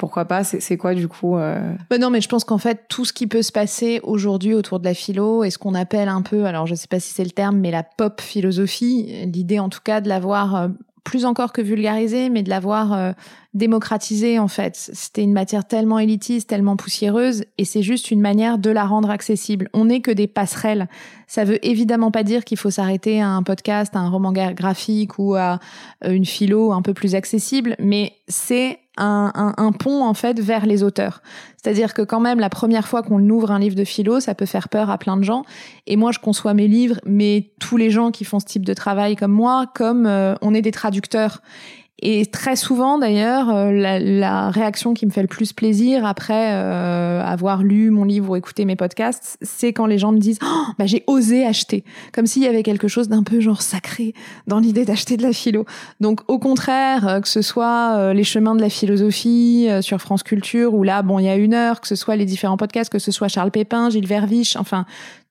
pourquoi 0.00 0.24
pas 0.24 0.44
C'est 0.44 0.78
quoi 0.78 0.94
du 0.94 1.08
coup 1.08 1.36
euh... 1.36 1.74
bah 1.90 1.98
Non, 1.98 2.08
mais 2.08 2.22
je 2.22 2.28
pense 2.28 2.44
qu'en 2.44 2.56
fait, 2.56 2.86
tout 2.88 3.04
ce 3.04 3.12
qui 3.12 3.26
peut 3.26 3.42
se 3.42 3.52
passer 3.52 4.00
aujourd'hui 4.02 4.54
autour 4.54 4.80
de 4.80 4.84
la 4.86 4.94
philo 4.94 5.44
est 5.44 5.50
ce 5.50 5.58
qu'on 5.58 5.74
appelle 5.74 6.08
un 6.08 6.22
peu, 6.22 6.46
alors 6.46 6.66
je 6.66 6.72
ne 6.72 6.76
sais 6.76 6.88
pas 6.88 7.00
si 7.00 7.12
c'est 7.12 7.22
le 7.22 7.30
terme, 7.30 7.58
mais 7.58 7.70
la 7.70 7.82
pop 7.82 8.18
philosophie, 8.22 9.26
l'idée 9.26 9.58
en 9.58 9.68
tout 9.68 9.82
cas 9.84 10.00
de 10.00 10.08
l'avoir 10.08 10.56
euh, 10.56 10.68
plus 11.04 11.26
encore 11.26 11.52
que 11.52 11.60
vulgarisé, 11.60 12.30
mais 12.30 12.42
de 12.42 12.48
l'avoir 12.48 12.94
euh, 12.94 13.12
démocratisé 13.52 14.38
en 14.38 14.48
fait. 14.48 14.74
C'était 14.74 15.22
une 15.22 15.34
matière 15.34 15.66
tellement 15.66 15.98
élitiste, 15.98 16.48
tellement 16.48 16.76
poussiéreuse, 16.76 17.44
et 17.58 17.66
c'est 17.66 17.82
juste 17.82 18.10
une 18.10 18.22
manière 18.22 18.56
de 18.56 18.70
la 18.70 18.86
rendre 18.86 19.10
accessible. 19.10 19.68
On 19.74 19.84
n'est 19.84 20.00
que 20.00 20.10
des 20.10 20.28
passerelles. 20.28 20.88
Ça 21.26 21.44
veut 21.44 21.62
évidemment 21.62 22.10
pas 22.10 22.22
dire 22.22 22.46
qu'il 22.46 22.56
faut 22.56 22.70
s'arrêter 22.70 23.20
à 23.20 23.28
un 23.28 23.42
podcast, 23.42 23.94
à 23.94 23.98
un 23.98 24.08
roman 24.08 24.32
graphique 24.32 25.18
ou 25.18 25.34
à 25.34 25.60
une 26.02 26.24
philo 26.24 26.72
un 26.72 26.80
peu 26.80 26.94
plus 26.94 27.14
accessible, 27.14 27.76
mais 27.78 28.14
c'est 28.28 28.78
un, 29.04 29.54
un, 29.56 29.72
pont 29.72 30.04
en 30.04 30.14
fait 30.14 30.40
vers 30.40 30.66
les 30.66 30.82
auteurs. 30.82 31.22
C'est-à-dire 31.56 31.94
que 31.94 32.02
quand 32.02 32.20
même 32.20 32.40
la 32.40 32.48
première 32.48 32.88
fois 32.88 33.02
qu'on 33.02 33.26
ouvre 33.28 33.50
un 33.50 33.58
livre 33.58 33.76
de 33.76 33.84
philo, 33.84 34.20
ça 34.20 34.34
peut 34.34 34.46
faire 34.46 34.68
peur 34.68 34.90
à 34.90 34.98
plein 34.98 35.16
de 35.16 35.24
gens. 35.24 35.44
Et 35.86 35.96
moi, 35.96 36.12
je 36.12 36.18
conçois 36.18 36.54
mes 36.54 36.68
livres, 36.68 37.00
mais 37.04 37.50
tous 37.58 37.76
les 37.76 37.90
gens 37.90 38.10
qui 38.10 38.24
font 38.24 38.40
ce 38.40 38.46
type 38.46 38.64
de 38.64 38.74
travail 38.74 39.16
comme 39.16 39.32
moi, 39.32 39.66
comme 39.74 40.06
euh, 40.06 40.34
on 40.40 40.54
est 40.54 40.62
des 40.62 40.72
traducteurs. 40.72 41.42
Et 42.02 42.24
très 42.24 42.56
souvent, 42.56 42.98
d'ailleurs, 42.98 43.50
euh, 43.50 43.72
la, 43.72 43.98
la, 43.98 44.50
réaction 44.50 44.94
qui 44.94 45.04
me 45.04 45.10
fait 45.10 45.20
le 45.20 45.28
plus 45.28 45.52
plaisir 45.52 46.06
après 46.06 46.54
euh, 46.54 47.22
avoir 47.22 47.62
lu 47.62 47.90
mon 47.90 48.04
livre 48.04 48.30
ou 48.30 48.36
écouté 48.36 48.64
mes 48.64 48.76
podcasts, 48.76 49.36
c'est 49.42 49.74
quand 49.74 49.84
les 49.84 49.98
gens 49.98 50.10
me 50.10 50.18
disent 50.18 50.38
oh, 50.42 50.64
bah, 50.78 50.86
j'ai 50.86 51.04
osé 51.06 51.44
acheter, 51.44 51.84
comme 52.12 52.26
s'il 52.26 52.42
y 52.42 52.46
avait 52.46 52.62
quelque 52.62 52.88
chose 52.88 53.08
d'un 53.08 53.22
peu 53.22 53.40
genre 53.40 53.60
sacré 53.60 54.14
dans 54.46 54.60
l'idée 54.60 54.86
d'acheter 54.86 55.18
de 55.18 55.22
la 55.22 55.34
philo. 55.34 55.66
Donc 56.00 56.22
au 56.28 56.38
contraire, 56.38 57.06
euh, 57.06 57.20
que 57.20 57.28
ce 57.28 57.42
soit 57.42 58.14
les 58.14 58.24
chemins 58.24 58.54
de 58.54 58.62
la 58.62 58.70
philosophie 58.70 59.68
sur 59.82 60.00
France 60.00 60.22
Culture, 60.22 60.72
ou 60.72 60.82
là, 60.82 61.02
bon, 61.02 61.18
il 61.18 61.26
y 61.26 61.28
a 61.28 61.36
une 61.36 61.52
heure, 61.52 61.82
que 61.82 61.88
ce 61.88 61.96
soit 61.96 62.16
les 62.16 62.24
différents 62.24 62.56
podcasts, 62.56 62.90
que 62.90 62.98
ce 62.98 63.12
soit 63.12 63.28
Charles 63.28 63.50
Pépin, 63.50 63.90
Gilles 63.90 64.06
Verviche, 64.06 64.56
enfin 64.56 64.86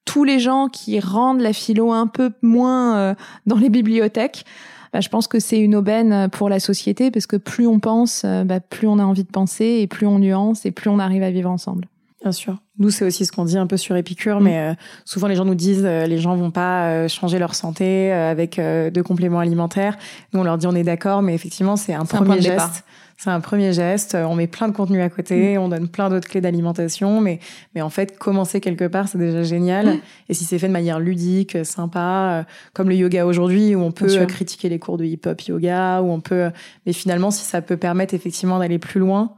tous 0.05 0.23
les 0.23 0.39
gens 0.39 0.69
qui 0.69 0.99
rendent 0.99 1.41
la 1.41 1.53
philo 1.53 1.91
un 1.91 2.07
peu 2.07 2.31
moins 2.41 3.15
dans 3.45 3.57
les 3.57 3.69
bibliothèques. 3.69 4.45
Bah, 4.93 5.01
je 5.01 5.09
pense 5.09 5.27
que 5.27 5.39
c'est 5.39 5.59
une 5.59 5.75
aubaine 5.75 6.29
pour 6.29 6.49
la 6.49 6.59
société 6.59 7.11
parce 7.11 7.27
que 7.27 7.35
plus 7.35 7.67
on 7.67 7.79
pense, 7.79 8.23
euh, 8.25 8.43
bah, 8.43 8.59
plus 8.59 8.87
on 8.87 8.99
a 8.99 9.03
envie 9.03 9.23
de 9.23 9.29
penser 9.29 9.79
et 9.81 9.87
plus 9.87 10.07
on 10.07 10.19
nuance 10.19 10.65
et 10.65 10.71
plus 10.71 10.89
on 10.89 10.99
arrive 10.99 11.23
à 11.23 11.31
vivre 11.31 11.49
ensemble. 11.49 11.85
Bien 12.21 12.31
sûr. 12.33 12.57
Nous, 12.79 12.89
c'est 12.89 13.05
aussi 13.05 13.25
ce 13.25 13.31
qu'on 13.31 13.45
dit 13.45 13.57
un 13.57 13.67
peu 13.67 13.77
sur 13.77 13.95
Épicure, 13.95 14.41
mm. 14.41 14.43
mais 14.43 14.59
euh, 14.59 14.73
souvent 15.05 15.27
les 15.27 15.35
gens 15.35 15.45
nous 15.45 15.55
disent 15.55 15.85
euh, 15.85 16.05
les 16.05 16.17
gens 16.17 16.35
vont 16.35 16.51
pas 16.51 17.07
changer 17.07 17.39
leur 17.39 17.55
santé 17.55 18.11
avec 18.11 18.57
de 18.57 19.01
compléments 19.01 19.39
alimentaires. 19.39 19.97
Nous, 20.33 20.39
on 20.39 20.43
leur 20.43 20.57
dit 20.57 20.67
on 20.67 20.75
est 20.75 20.83
d'accord, 20.83 21.21
mais 21.21 21.33
effectivement, 21.33 21.75
c'est 21.75 21.93
un 21.93 22.05
premier 22.05 22.41
geste. 22.41 22.83
C'est 23.21 23.31
un 23.31 23.41
premier 23.41 23.73
geste. 23.73 24.15
On 24.15 24.33
met 24.33 24.47
plein 24.47 24.69
de 24.69 24.73
contenu 24.73 25.01
à 25.01 25.09
côté, 25.09 25.57
mm. 25.57 25.61
on 25.61 25.67
donne 25.67 25.89
plein 25.89 26.09
d'autres 26.09 26.29
clés 26.29 26.39
d'alimentation, 26.39 27.19
mais 27.19 27.39
mais 27.75 27.81
en 27.81 27.89
fait, 27.89 28.17
commencer 28.17 28.61
quelque 28.61 28.85
part, 28.85 29.09
c'est 29.09 29.17
déjà 29.17 29.43
génial. 29.43 29.87
Mm. 29.87 30.01
Et 30.29 30.33
si 30.33 30.45
c'est 30.45 30.57
fait 30.57 30.69
de 30.69 30.73
manière 30.73 31.01
ludique, 31.01 31.57
sympa, 31.65 31.99
euh, 31.99 32.43
comme 32.71 32.87
le 32.87 32.95
yoga 32.95 33.25
aujourd'hui, 33.25 33.75
où 33.75 33.81
on 33.81 33.91
peut 33.91 34.09
euh, 34.09 34.25
critiquer 34.25 34.69
les 34.69 34.79
cours 34.79 34.97
de 34.97 35.03
hip-hop 35.03 35.41
yoga, 35.41 36.01
où 36.01 36.09
on 36.09 36.21
peut, 36.21 36.49
mais 36.85 36.93
finalement, 36.93 37.29
si 37.29 37.43
ça 37.43 37.61
peut 37.61 37.75
permettre 37.75 38.13
effectivement 38.13 38.57
d'aller 38.57 38.79
plus 38.79 39.01
loin, 39.01 39.33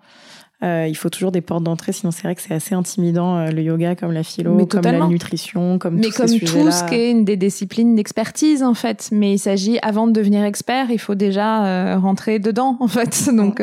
euh, 0.63 0.85
il 0.87 0.95
faut 0.95 1.09
toujours 1.09 1.31
des 1.31 1.41
portes 1.41 1.63
d'entrée, 1.63 1.91
sinon 1.91 2.11
c'est 2.11 2.21
vrai 2.21 2.35
que 2.35 2.41
c'est 2.41 2.53
assez 2.53 2.75
intimidant 2.75 3.37
euh, 3.37 3.49
le 3.49 3.63
yoga, 3.63 3.95
comme 3.95 4.11
la 4.11 4.21
philo, 4.21 4.65
comme 4.67 4.83
la 4.83 5.07
nutrition, 5.07 5.79
comme 5.79 5.95
Mais 5.95 6.09
comme 6.09 6.27
ces 6.27 6.39
tout 6.39 6.71
ce 6.71 6.83
qui 6.83 6.95
est 6.95 7.11
une 7.11 7.25
des 7.25 7.35
disciplines 7.35 7.95
d'expertise 7.95 8.61
en 8.61 8.75
fait. 8.75 9.09
Mais 9.11 9.33
il 9.33 9.39
s'agit, 9.39 9.79
avant 9.81 10.05
de 10.05 10.11
devenir 10.11 10.43
expert, 10.43 10.91
il 10.91 10.99
faut 10.99 11.15
déjà 11.15 11.65
euh, 11.65 11.97
rentrer 11.97 12.37
dedans 12.37 12.77
en 12.79 12.87
fait. 12.87 13.29
Donc 13.35 13.61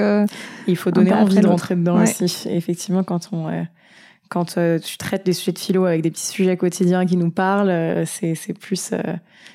il 0.66 0.76
faut 0.76 0.90
donner 0.90 1.12
envie 1.12 1.38
de 1.38 1.46
rentrer 1.46 1.76
dedans 1.76 2.02
aussi. 2.02 2.48
effectivement, 2.48 3.04
quand 3.04 3.28
on 3.32 3.46
quand 4.28 4.58
tu 4.82 4.98
traites 4.98 5.24
des 5.24 5.32
sujets 5.32 5.52
de 5.52 5.58
philo 5.58 5.84
avec 5.84 6.02
des 6.02 6.10
petits 6.10 6.26
sujets 6.26 6.56
quotidiens 6.56 7.06
qui 7.06 7.16
nous 7.16 7.30
parlent, 7.30 8.04
c'est 8.06 8.34
plus 8.58 8.92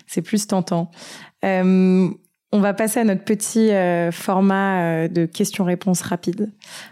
c'est 0.07 0.21
plus 0.21 0.47
tentant. 0.47 0.91
On 2.55 2.59
va 2.59 2.75
passer 2.75 2.99
à 2.99 3.03
notre 3.03 3.23
petit 3.23 3.71
euh, 3.71 4.11
format 4.11 4.81
euh, 4.83 5.07
de 5.07 5.25
questions-réponses 5.25 6.03
rapides 6.03 6.51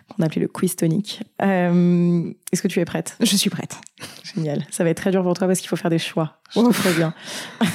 qu'on 0.10 0.24
appelait 0.24 0.42
le 0.42 0.48
quiz 0.48 0.76
tonique. 0.76 1.22
Euh, 1.44 2.34
est-ce 2.52 2.64
que 2.64 2.68
tu 2.68 2.80
es 2.80 2.86
prête? 2.86 3.16
Je 3.20 3.36
suis 3.36 3.52
prête. 3.52 3.76
Génial. 4.34 4.66
Ça 4.72 4.84
va 4.84 4.90
être 4.90 4.98
très 4.98 5.12
dur 5.12 5.22
pour 5.22 5.36
toi 5.36 5.46
parce 5.46 5.60
qu'il 5.60 5.70
faut 5.70 5.76
faire 5.76 5.92
des 5.92 6.00
choix. 6.00 6.40
Je 6.56 6.62
te 6.62 6.74
très 6.74 6.94
bien. 6.94 7.14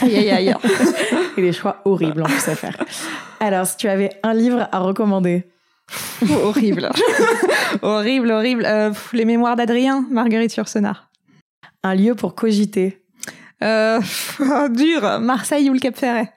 Aïe, 0.03 0.17
aïe, 0.17 0.31
aïe. 0.31 0.55
Et 1.37 1.43
des 1.43 1.53
choix 1.53 1.81
horribles 1.85 2.23
en 2.23 2.27
plus 2.27 2.49
à 2.49 2.57
faire. 2.57 2.77
Alors, 3.39 3.69
si 3.69 3.77
tu 3.77 3.89
avais 3.89 4.11
un 4.25 4.35
livre 4.35 4.69
à 4.73 4.81
recommander. 4.81 5.45
horrible. 6.29 6.91
horrible, 7.83 8.33
horrible. 8.33 8.67
les 9.13 9.25
mémoires 9.25 9.55
d'Adrien, 9.55 10.05
Marguerite 10.11 10.57
Yourcenar. 10.57 11.09
Un 11.85 11.95
lieu 11.95 12.17
pour 12.17 12.35
cogiter. 12.35 13.01
dur. 13.61 15.21
Marseille 15.21 15.71
ou 15.71 15.73
le 15.73 15.79
Cap 15.79 15.97
Ferret 15.97 16.33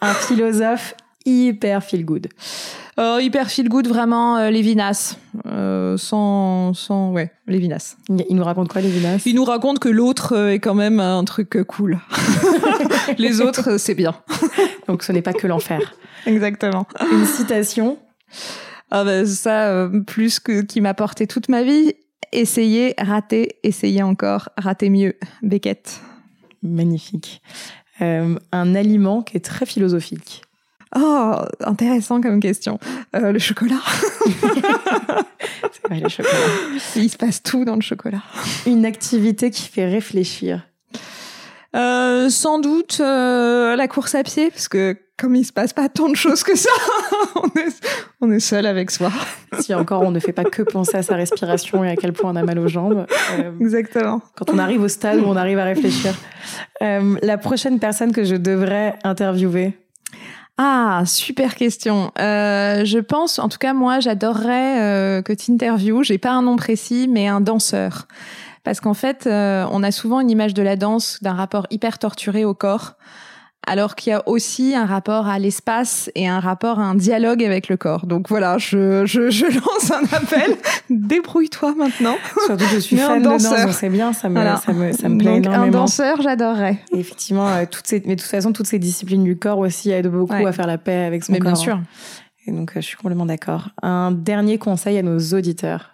un 0.00 0.14
philosophe 0.14 0.94
hyper 1.26 1.82
feel 1.82 2.04
good. 2.04 2.28
Euh, 2.98 3.20
hyper 3.20 3.50
feel 3.50 3.68
good, 3.68 3.86
vraiment 3.86 4.38
euh, 4.38 4.48
Lévinas. 4.48 5.16
Euh, 5.44 5.98
sans, 5.98 6.72
sans, 6.72 7.12
ouais, 7.12 7.30
Lévinas. 7.46 7.96
Il 8.08 8.36
nous 8.36 8.44
raconte 8.44 8.68
quoi, 8.68 8.80
Lévinas? 8.80 9.22
Il 9.26 9.34
nous 9.34 9.44
raconte 9.44 9.80
que 9.80 9.88
l'autre 9.90 10.34
euh, 10.34 10.52
est 10.52 10.60
quand 10.60 10.74
même 10.74 11.00
un 11.00 11.24
truc 11.24 11.62
cool. 11.64 11.98
Les 13.18 13.42
autres, 13.42 13.76
c'est 13.76 13.94
bien. 13.94 14.14
Donc 14.88 15.02
ce 15.02 15.12
n'est 15.12 15.22
pas 15.22 15.34
que 15.34 15.46
l'enfer. 15.46 15.94
Exactement. 16.24 16.86
Une 17.12 17.26
citation? 17.26 17.98
Ah 18.90 19.04
ben 19.04 19.26
ça, 19.26 19.88
plus 20.06 20.38
que 20.40 20.62
qui 20.62 20.80
m'a 20.80 20.94
porté 20.94 21.26
toute 21.26 21.48
ma 21.48 21.62
vie. 21.62 21.94
Essayez, 22.32 22.94
rater, 22.98 23.58
essayez 23.62 24.02
encore, 24.02 24.48
rater 24.56 24.90
mieux. 24.90 25.14
Beckett. 25.42 26.00
Magnifique. 26.62 27.42
Euh, 28.00 28.36
un 28.52 28.74
aliment 28.74 29.22
qui 29.22 29.36
est 29.36 29.44
très 29.44 29.66
philosophique 29.66 30.42
Oh, 30.94 31.34
intéressant 31.60 32.20
comme 32.20 32.40
question. 32.40 32.78
Euh, 33.14 33.32
le 33.32 33.38
chocolat. 33.38 33.80
c'est 35.72 35.88
vrai, 35.88 36.00
le 36.00 36.08
chocolat. 36.08 36.36
Il 36.94 37.10
se 37.10 37.16
passe 37.16 37.42
tout 37.42 37.64
dans 37.64 37.74
le 37.74 37.80
chocolat. 37.80 38.22
Une 38.66 38.86
activité 38.86 39.50
qui 39.50 39.68
fait 39.68 39.86
réfléchir. 39.86 40.66
Euh, 41.74 42.30
sans 42.30 42.60
doute 42.60 42.98
la 43.00 43.88
course 43.88 44.14
à 44.14 44.22
pied, 44.22 44.50
parce 44.50 44.68
que 44.68 44.96
comme 45.18 45.34
il 45.34 45.44
se 45.44 45.52
passe 45.52 45.72
pas 45.72 45.88
tant 45.88 46.08
de 46.08 46.14
choses 46.14 46.42
que 46.42 46.56
ça, 46.56 46.70
on, 47.36 47.46
est, 47.58 47.86
on 48.20 48.30
est 48.32 48.40
seul 48.40 48.66
avec 48.66 48.90
soi. 48.90 49.10
Si 49.60 49.72
encore 49.72 50.02
on 50.02 50.10
ne 50.10 50.20
fait 50.20 50.32
pas 50.32 50.44
que 50.44 50.62
penser 50.62 50.98
à 50.98 51.02
sa 51.02 51.14
respiration 51.14 51.82
et 51.82 51.90
à 51.90 51.96
quel 51.96 52.12
point 52.12 52.30
on 52.30 52.36
a 52.36 52.42
mal 52.42 52.58
aux 52.58 52.68
jambes. 52.68 53.06
Euh, 53.38 53.52
Exactement. 53.60 54.20
Quand 54.36 54.50
on 54.50 54.58
arrive 54.58 54.82
au 54.82 54.88
stade 54.88 55.20
où 55.20 55.24
on 55.24 55.36
arrive 55.36 55.58
à 55.58 55.64
réfléchir. 55.64 56.14
Euh, 56.82 57.16
la 57.22 57.38
prochaine 57.38 57.78
personne 57.78 58.12
que 58.12 58.24
je 58.24 58.36
devrais 58.36 58.98
interviewer. 59.02 59.74
Ah, 60.58 61.02
super 61.04 61.54
question. 61.54 62.12
Euh, 62.18 62.84
je 62.84 62.98
pense, 62.98 63.38
en 63.38 63.48
tout 63.48 63.58
cas 63.58 63.74
moi, 63.74 64.00
j'adorerais 64.00 64.80
euh, 64.80 65.22
que 65.22 65.34
tu 65.34 65.52
interviews, 65.52 66.02
j'ai 66.02 66.16
pas 66.16 66.30
un 66.30 66.42
nom 66.42 66.56
précis, 66.56 67.08
mais 67.10 67.28
un 67.28 67.42
danseur. 67.42 68.08
Parce 68.64 68.80
qu'en 68.80 68.94
fait, 68.94 69.26
euh, 69.26 69.66
on 69.70 69.82
a 69.82 69.90
souvent 69.90 70.18
une 70.20 70.30
image 70.30 70.54
de 70.54 70.62
la 70.62 70.76
danse 70.76 71.22
d'un 71.22 71.34
rapport 71.34 71.66
hyper 71.70 71.98
torturé 71.98 72.44
au 72.44 72.54
corps 72.54 72.94
alors 73.66 73.96
qu'il 73.96 74.10
y 74.10 74.14
a 74.14 74.22
aussi 74.26 74.74
un 74.74 74.86
rapport 74.86 75.26
à 75.26 75.38
l'espace 75.38 76.10
et 76.14 76.28
un 76.28 76.40
rapport 76.40 76.78
à 76.78 76.84
un 76.84 76.94
dialogue 76.94 77.42
avec 77.42 77.68
le 77.68 77.76
corps. 77.76 78.06
Donc 78.06 78.28
voilà, 78.28 78.58
je, 78.58 79.04
je, 79.06 79.28
je 79.30 79.44
lance 79.60 79.90
un 79.90 80.04
appel. 80.16 80.56
Débrouille-toi 80.90 81.74
maintenant. 81.74 82.16
Surtout 82.46 82.64
que 82.64 82.70
je 82.74 82.78
suis 82.78 82.96
fan 82.96 83.20
de 83.20 83.24
danse, 83.24 83.46
c'est 83.72 83.88
bien, 83.88 84.12
ça 84.12 84.28
me, 84.28 84.36
ça 84.56 84.72
me, 84.72 84.92
ça 84.92 85.08
me 85.08 85.18
plaît 85.18 85.36
donc, 85.36 85.46
énormément. 85.46 85.78
Un 85.78 85.80
danseur, 85.82 86.22
j'adorerais. 86.22 86.78
Effectivement, 86.92 87.48
euh, 87.48 87.64
toutes 87.70 87.86
ces, 87.86 88.02
mais 88.06 88.16
de 88.16 88.20
toute 88.20 88.30
façon, 88.30 88.52
toutes 88.52 88.66
ces 88.66 88.78
disciplines 88.78 89.24
du 89.24 89.36
corps 89.36 89.58
aussi 89.58 89.90
aident 89.90 90.08
beaucoup 90.08 90.34
à 90.34 90.52
faire 90.52 90.66
la 90.66 90.78
paix 90.78 91.04
avec 91.04 91.24
son 91.24 91.32
mais 91.32 91.40
corps. 91.40 91.52
Bien 91.52 91.60
sûr. 91.60 91.80
Et 92.46 92.52
donc, 92.52 92.70
euh, 92.70 92.80
je 92.80 92.86
suis 92.86 92.96
complètement 92.96 93.26
d'accord. 93.26 93.70
Un 93.82 94.12
dernier 94.12 94.58
conseil 94.58 94.98
à 94.98 95.02
nos 95.02 95.18
auditeurs. 95.18 95.90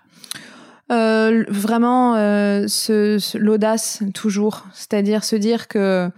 Euh, 0.90 1.44
vraiment, 1.48 2.16
euh, 2.16 2.66
ce, 2.68 3.38
l'audace 3.38 4.02
toujours, 4.12 4.66
c'est-à-dire 4.74 5.24
se 5.24 5.36
dire 5.36 5.68
que 5.68 6.10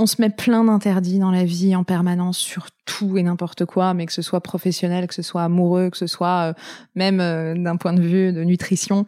on 0.00 0.06
se 0.06 0.16
met 0.18 0.30
plein 0.30 0.64
d'interdits 0.64 1.18
dans 1.18 1.30
la 1.30 1.44
vie 1.44 1.76
en 1.76 1.84
permanence 1.84 2.38
sur 2.38 2.68
tout 2.86 3.18
et 3.18 3.22
n'importe 3.22 3.66
quoi, 3.66 3.92
mais 3.92 4.06
que 4.06 4.14
ce 4.14 4.22
soit 4.22 4.40
professionnel, 4.40 5.06
que 5.06 5.14
ce 5.14 5.20
soit 5.20 5.42
amoureux, 5.42 5.90
que 5.90 5.98
ce 5.98 6.06
soit 6.06 6.48
euh, 6.48 6.52
même 6.94 7.20
euh, 7.20 7.54
d'un 7.54 7.76
point 7.76 7.92
de 7.92 8.00
vue 8.00 8.32
de 8.32 8.42
nutrition. 8.42 9.04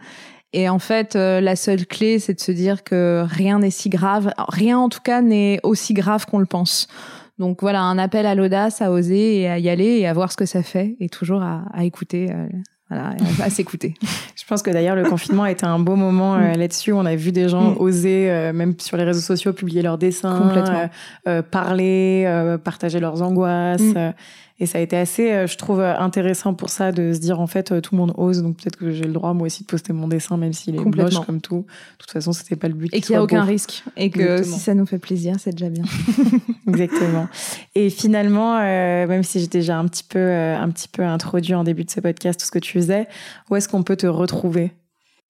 Et 0.52 0.68
en 0.68 0.78
fait, 0.78 1.16
euh, 1.16 1.40
la 1.40 1.56
seule 1.56 1.86
clé, 1.86 2.18
c'est 2.18 2.34
de 2.34 2.40
se 2.40 2.52
dire 2.52 2.84
que 2.84 3.24
rien 3.26 3.60
n'est 3.60 3.70
si 3.70 3.88
grave, 3.88 4.34
rien 4.48 4.78
en 4.78 4.90
tout 4.90 5.00
cas 5.02 5.22
n'est 5.22 5.60
aussi 5.62 5.94
grave 5.94 6.26
qu'on 6.26 6.38
le 6.38 6.46
pense. 6.46 6.88
Donc 7.38 7.62
voilà, 7.62 7.80
un 7.80 7.96
appel 7.96 8.26
à 8.26 8.34
l'audace, 8.34 8.82
à 8.82 8.92
oser 8.92 9.40
et 9.40 9.48
à 9.48 9.58
y 9.58 9.70
aller 9.70 9.98
et 9.98 10.06
à 10.06 10.12
voir 10.12 10.30
ce 10.30 10.36
que 10.36 10.46
ça 10.46 10.62
fait 10.62 10.96
et 11.00 11.08
toujours 11.08 11.40
à, 11.42 11.64
à 11.72 11.84
écouter 11.84 12.28
voilà, 12.92 13.14
à 13.42 13.50
s'écouter. 13.50 13.94
Je 14.36 14.44
pense 14.46 14.62
que 14.62 14.70
d'ailleurs 14.70 14.96
le 14.96 15.04
confinement 15.04 15.44
a 15.44 15.50
été 15.50 15.64
un 15.64 15.78
beau 15.78 15.96
moment 15.96 16.34
euh, 16.34 16.52
mm. 16.52 16.58
là-dessus. 16.58 16.92
On 16.92 17.06
a 17.06 17.16
vu 17.16 17.32
des 17.32 17.48
gens 17.48 17.72
mm. 17.72 17.76
oser, 17.78 18.30
euh, 18.30 18.52
même 18.52 18.74
sur 18.78 18.96
les 18.96 19.04
réseaux 19.04 19.20
sociaux, 19.20 19.52
publier 19.52 19.82
leurs 19.82 19.98
dessins, 19.98 20.90
euh, 21.26 21.42
parler, 21.42 22.56
partager 22.64 23.00
leurs 23.00 23.22
angoisses. 23.22 23.94
Et 24.58 24.66
ça 24.66 24.78
a 24.78 24.80
été 24.80 24.96
assez, 24.96 25.32
euh, 25.32 25.46
je 25.46 25.56
trouve, 25.56 25.80
intéressant 25.80 26.54
pour 26.54 26.70
ça 26.70 26.92
de 26.92 27.12
se 27.12 27.18
dire 27.18 27.40
en 27.40 27.46
fait 27.46 27.72
euh, 27.72 27.80
tout 27.80 27.94
le 27.94 28.00
monde 28.00 28.12
ose, 28.16 28.42
donc 28.42 28.58
peut-être 28.58 28.76
que 28.76 28.90
j'ai 28.90 29.04
le 29.04 29.12
droit 29.12 29.32
moi 29.32 29.46
aussi 29.46 29.62
de 29.62 29.68
poster 29.68 29.92
mon 29.92 30.08
dessin, 30.08 30.36
même 30.36 30.52
s'il 30.52 30.76
est 30.76 30.84
moche 30.84 31.20
comme 31.26 31.40
tout. 31.40 31.66
De 31.66 31.98
toute 31.98 32.10
façon, 32.10 32.32
c'était 32.32 32.56
pas 32.56 32.68
le 32.68 32.74
but. 32.74 32.88
Et 32.92 33.00
qu'il 33.00 33.12
n'y 33.12 33.16
a 33.16 33.22
aucun 33.22 33.44
risque. 33.44 33.82
Et 33.96 34.10
que 34.10 34.42
si 34.42 34.60
ça 34.60 34.74
nous 34.74 34.86
fait 34.86 34.98
plaisir, 34.98 35.36
c'est 35.38 35.52
déjà 35.52 35.70
bien. 35.70 35.84
Exactement. 36.68 37.28
Et 37.74 37.90
finalement, 37.90 38.58
euh, 38.58 39.06
même 39.06 39.22
si 39.22 39.40
j'étais 39.40 39.58
déjà 39.58 39.78
un 39.78 39.86
petit 39.86 40.04
peu, 40.04 40.32
un 40.32 40.68
petit 40.70 40.88
peu 40.88 41.02
introduit 41.02 41.54
en 41.54 41.64
début 41.64 41.84
de 41.84 41.90
ce 41.90 42.00
podcast 42.00 42.38
tout 42.38 42.46
ce 42.46 42.50
que 42.50 42.58
tu 42.58 42.72
faisais, 42.72 43.08
où 43.50 43.56
est-ce 43.56 43.68
qu'on 43.68 43.82
peut 43.82 43.96
te 43.96 44.06
retrouver? 44.06 44.72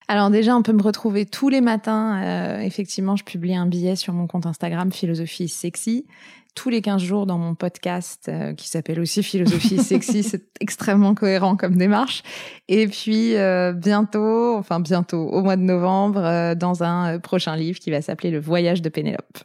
Alors 0.07 0.29
déjà, 0.29 0.55
on 0.55 0.61
peut 0.61 0.73
me 0.73 0.81
retrouver 0.81 1.25
tous 1.25 1.49
les 1.49 1.61
matins. 1.61 2.21
Euh, 2.21 2.59
effectivement, 2.59 3.15
je 3.15 3.23
publie 3.23 3.55
un 3.55 3.65
billet 3.65 3.95
sur 3.95 4.13
mon 4.13 4.27
compte 4.27 4.45
Instagram 4.45 4.91
Philosophie 4.91 5.47
Sexy. 5.47 6.05
Tous 6.55 6.69
les 6.69 6.81
15 6.81 7.01
jours 7.01 7.25
dans 7.25 7.39
mon 7.39 7.55
podcast 7.55 8.27
euh, 8.29 8.53
qui 8.53 8.69
s'appelle 8.69 8.99
aussi 8.99 9.23
Philosophie 9.23 9.77
Sexy. 9.83 10.21
C'est 10.23 10.43
extrêmement 10.59 11.15
cohérent 11.15 11.55
comme 11.55 11.77
démarche. 11.77 12.21
Et 12.67 12.87
puis 12.87 13.35
euh, 13.35 13.73
bientôt, 13.73 14.55
enfin 14.57 14.79
bientôt, 14.79 15.27
au 15.29 15.41
mois 15.41 15.55
de 15.55 15.63
novembre, 15.63 16.53
dans 16.55 16.83
un 16.83 17.19
prochain 17.19 17.55
livre 17.55 17.79
qui 17.79 17.89
va 17.89 18.01
s'appeler 18.01 18.29
Le 18.29 18.39
voyage 18.39 18.81
de 18.81 18.89
Pénélope. 18.89 19.39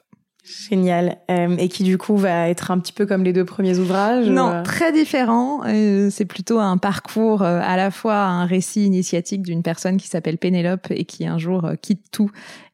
Génial. 0.68 1.18
Euh, 1.30 1.56
et 1.58 1.68
qui 1.68 1.82
du 1.82 1.98
coup 1.98 2.16
va 2.16 2.48
être 2.48 2.70
un 2.70 2.78
petit 2.78 2.92
peu 2.92 3.06
comme 3.06 3.24
les 3.24 3.32
deux 3.32 3.44
premiers 3.44 3.78
ouvrages 3.78 4.26
Non, 4.26 4.48
euh 4.48 4.62
très 4.62 4.92
différent. 4.92 5.60
Euh, 5.66 6.08
c'est 6.10 6.24
plutôt 6.24 6.58
un 6.58 6.76
parcours 6.76 7.42
à 7.42 7.76
la 7.76 7.90
fois 7.90 8.16
un 8.16 8.44
récit 8.44 8.84
initiatique 8.84 9.42
d'une 9.42 9.62
personne 9.62 9.96
qui 9.96 10.08
s'appelle 10.08 10.38
Pénélope 10.38 10.88
et 10.90 11.04
qui 11.04 11.26
un 11.26 11.38
jour 11.38 11.70
quitte 11.80 12.04
tout 12.10 12.30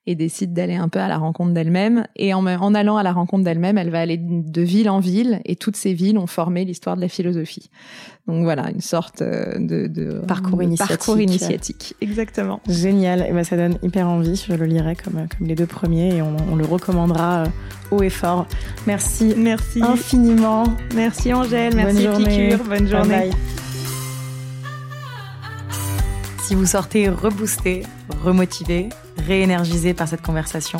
et 0.06 0.14
décide 0.14 0.52
d'aller 0.52 0.74
un 0.74 0.88
peu 0.88 0.98
à 0.98 1.08
la 1.08 1.16
rencontre 1.16 1.52
d'elle-même. 1.52 2.06
Et 2.16 2.34
en, 2.34 2.46
en, 2.46 2.74
allant 2.74 2.96
à 2.96 3.02
la 3.02 3.12
rencontre 3.12 3.44
d'elle-même, 3.44 3.78
elle 3.78 3.90
va 3.90 4.00
aller 4.00 4.18
de 4.18 4.62
ville 4.62 4.90
en 4.90 5.00
ville, 5.00 5.40
et 5.44 5.56
toutes 5.56 5.76
ces 5.76 5.94
villes 5.94 6.18
ont 6.18 6.26
formé 6.26 6.64
l'histoire 6.64 6.96
de 6.96 7.00
la 7.00 7.08
philosophie. 7.08 7.70
Donc 8.26 8.42
voilà, 8.44 8.70
une 8.70 8.80
sorte 8.80 9.20
euh, 9.20 9.52
de, 9.58 9.86
de 9.86 10.20
parcours, 10.26 10.62
initiatique. 10.62 10.96
parcours 10.96 11.20
initiatique. 11.20 11.94
Exactement. 12.00 12.60
Génial, 12.66 13.26
et 13.28 13.32
ben 13.32 13.44
ça 13.44 13.56
donne 13.56 13.76
hyper 13.82 14.08
envie. 14.08 14.42
Je 14.48 14.54
le 14.54 14.64
lirai 14.64 14.96
comme, 14.96 15.26
comme 15.28 15.46
les 15.46 15.54
deux 15.54 15.66
premiers 15.66 16.16
et 16.16 16.22
on, 16.22 16.34
on 16.50 16.56
le 16.56 16.64
recommandera 16.64 17.40
euh, 17.44 17.46
haut 17.90 18.02
et 18.02 18.08
fort. 18.08 18.46
Merci, 18.86 19.34
merci 19.36 19.82
infiniment. 19.82 20.64
Merci 20.94 21.34
Angèle, 21.34 21.76
merci 21.76 22.06
bonne 22.06 22.16
journée. 22.16 22.56
bonne 22.56 22.88
journée. 22.88 23.30
Si 26.42 26.54
vous 26.54 26.66
sortez 26.66 27.10
reboosté, 27.10 27.82
remotivé, 28.22 28.88
réénergisé 29.26 29.92
par 29.92 30.08
cette 30.08 30.22
conversation, 30.22 30.78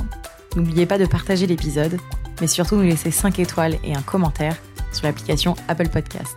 n'oubliez 0.57 0.87
pas 0.87 0.99
de 0.99 1.05
partager 1.07 1.47
l'épisode, 1.47 1.99
mais 2.41 2.47
surtout 2.47 2.77
nous 2.77 2.83
laisser 2.83 3.11
5 3.11 3.39
étoiles 3.39 3.77
et 3.85 3.95
un 3.95 4.03
commentaire 4.03 4.57
sur 4.93 5.07
l'application 5.07 5.57
Apple 5.69 5.89
Podcast. 5.89 6.37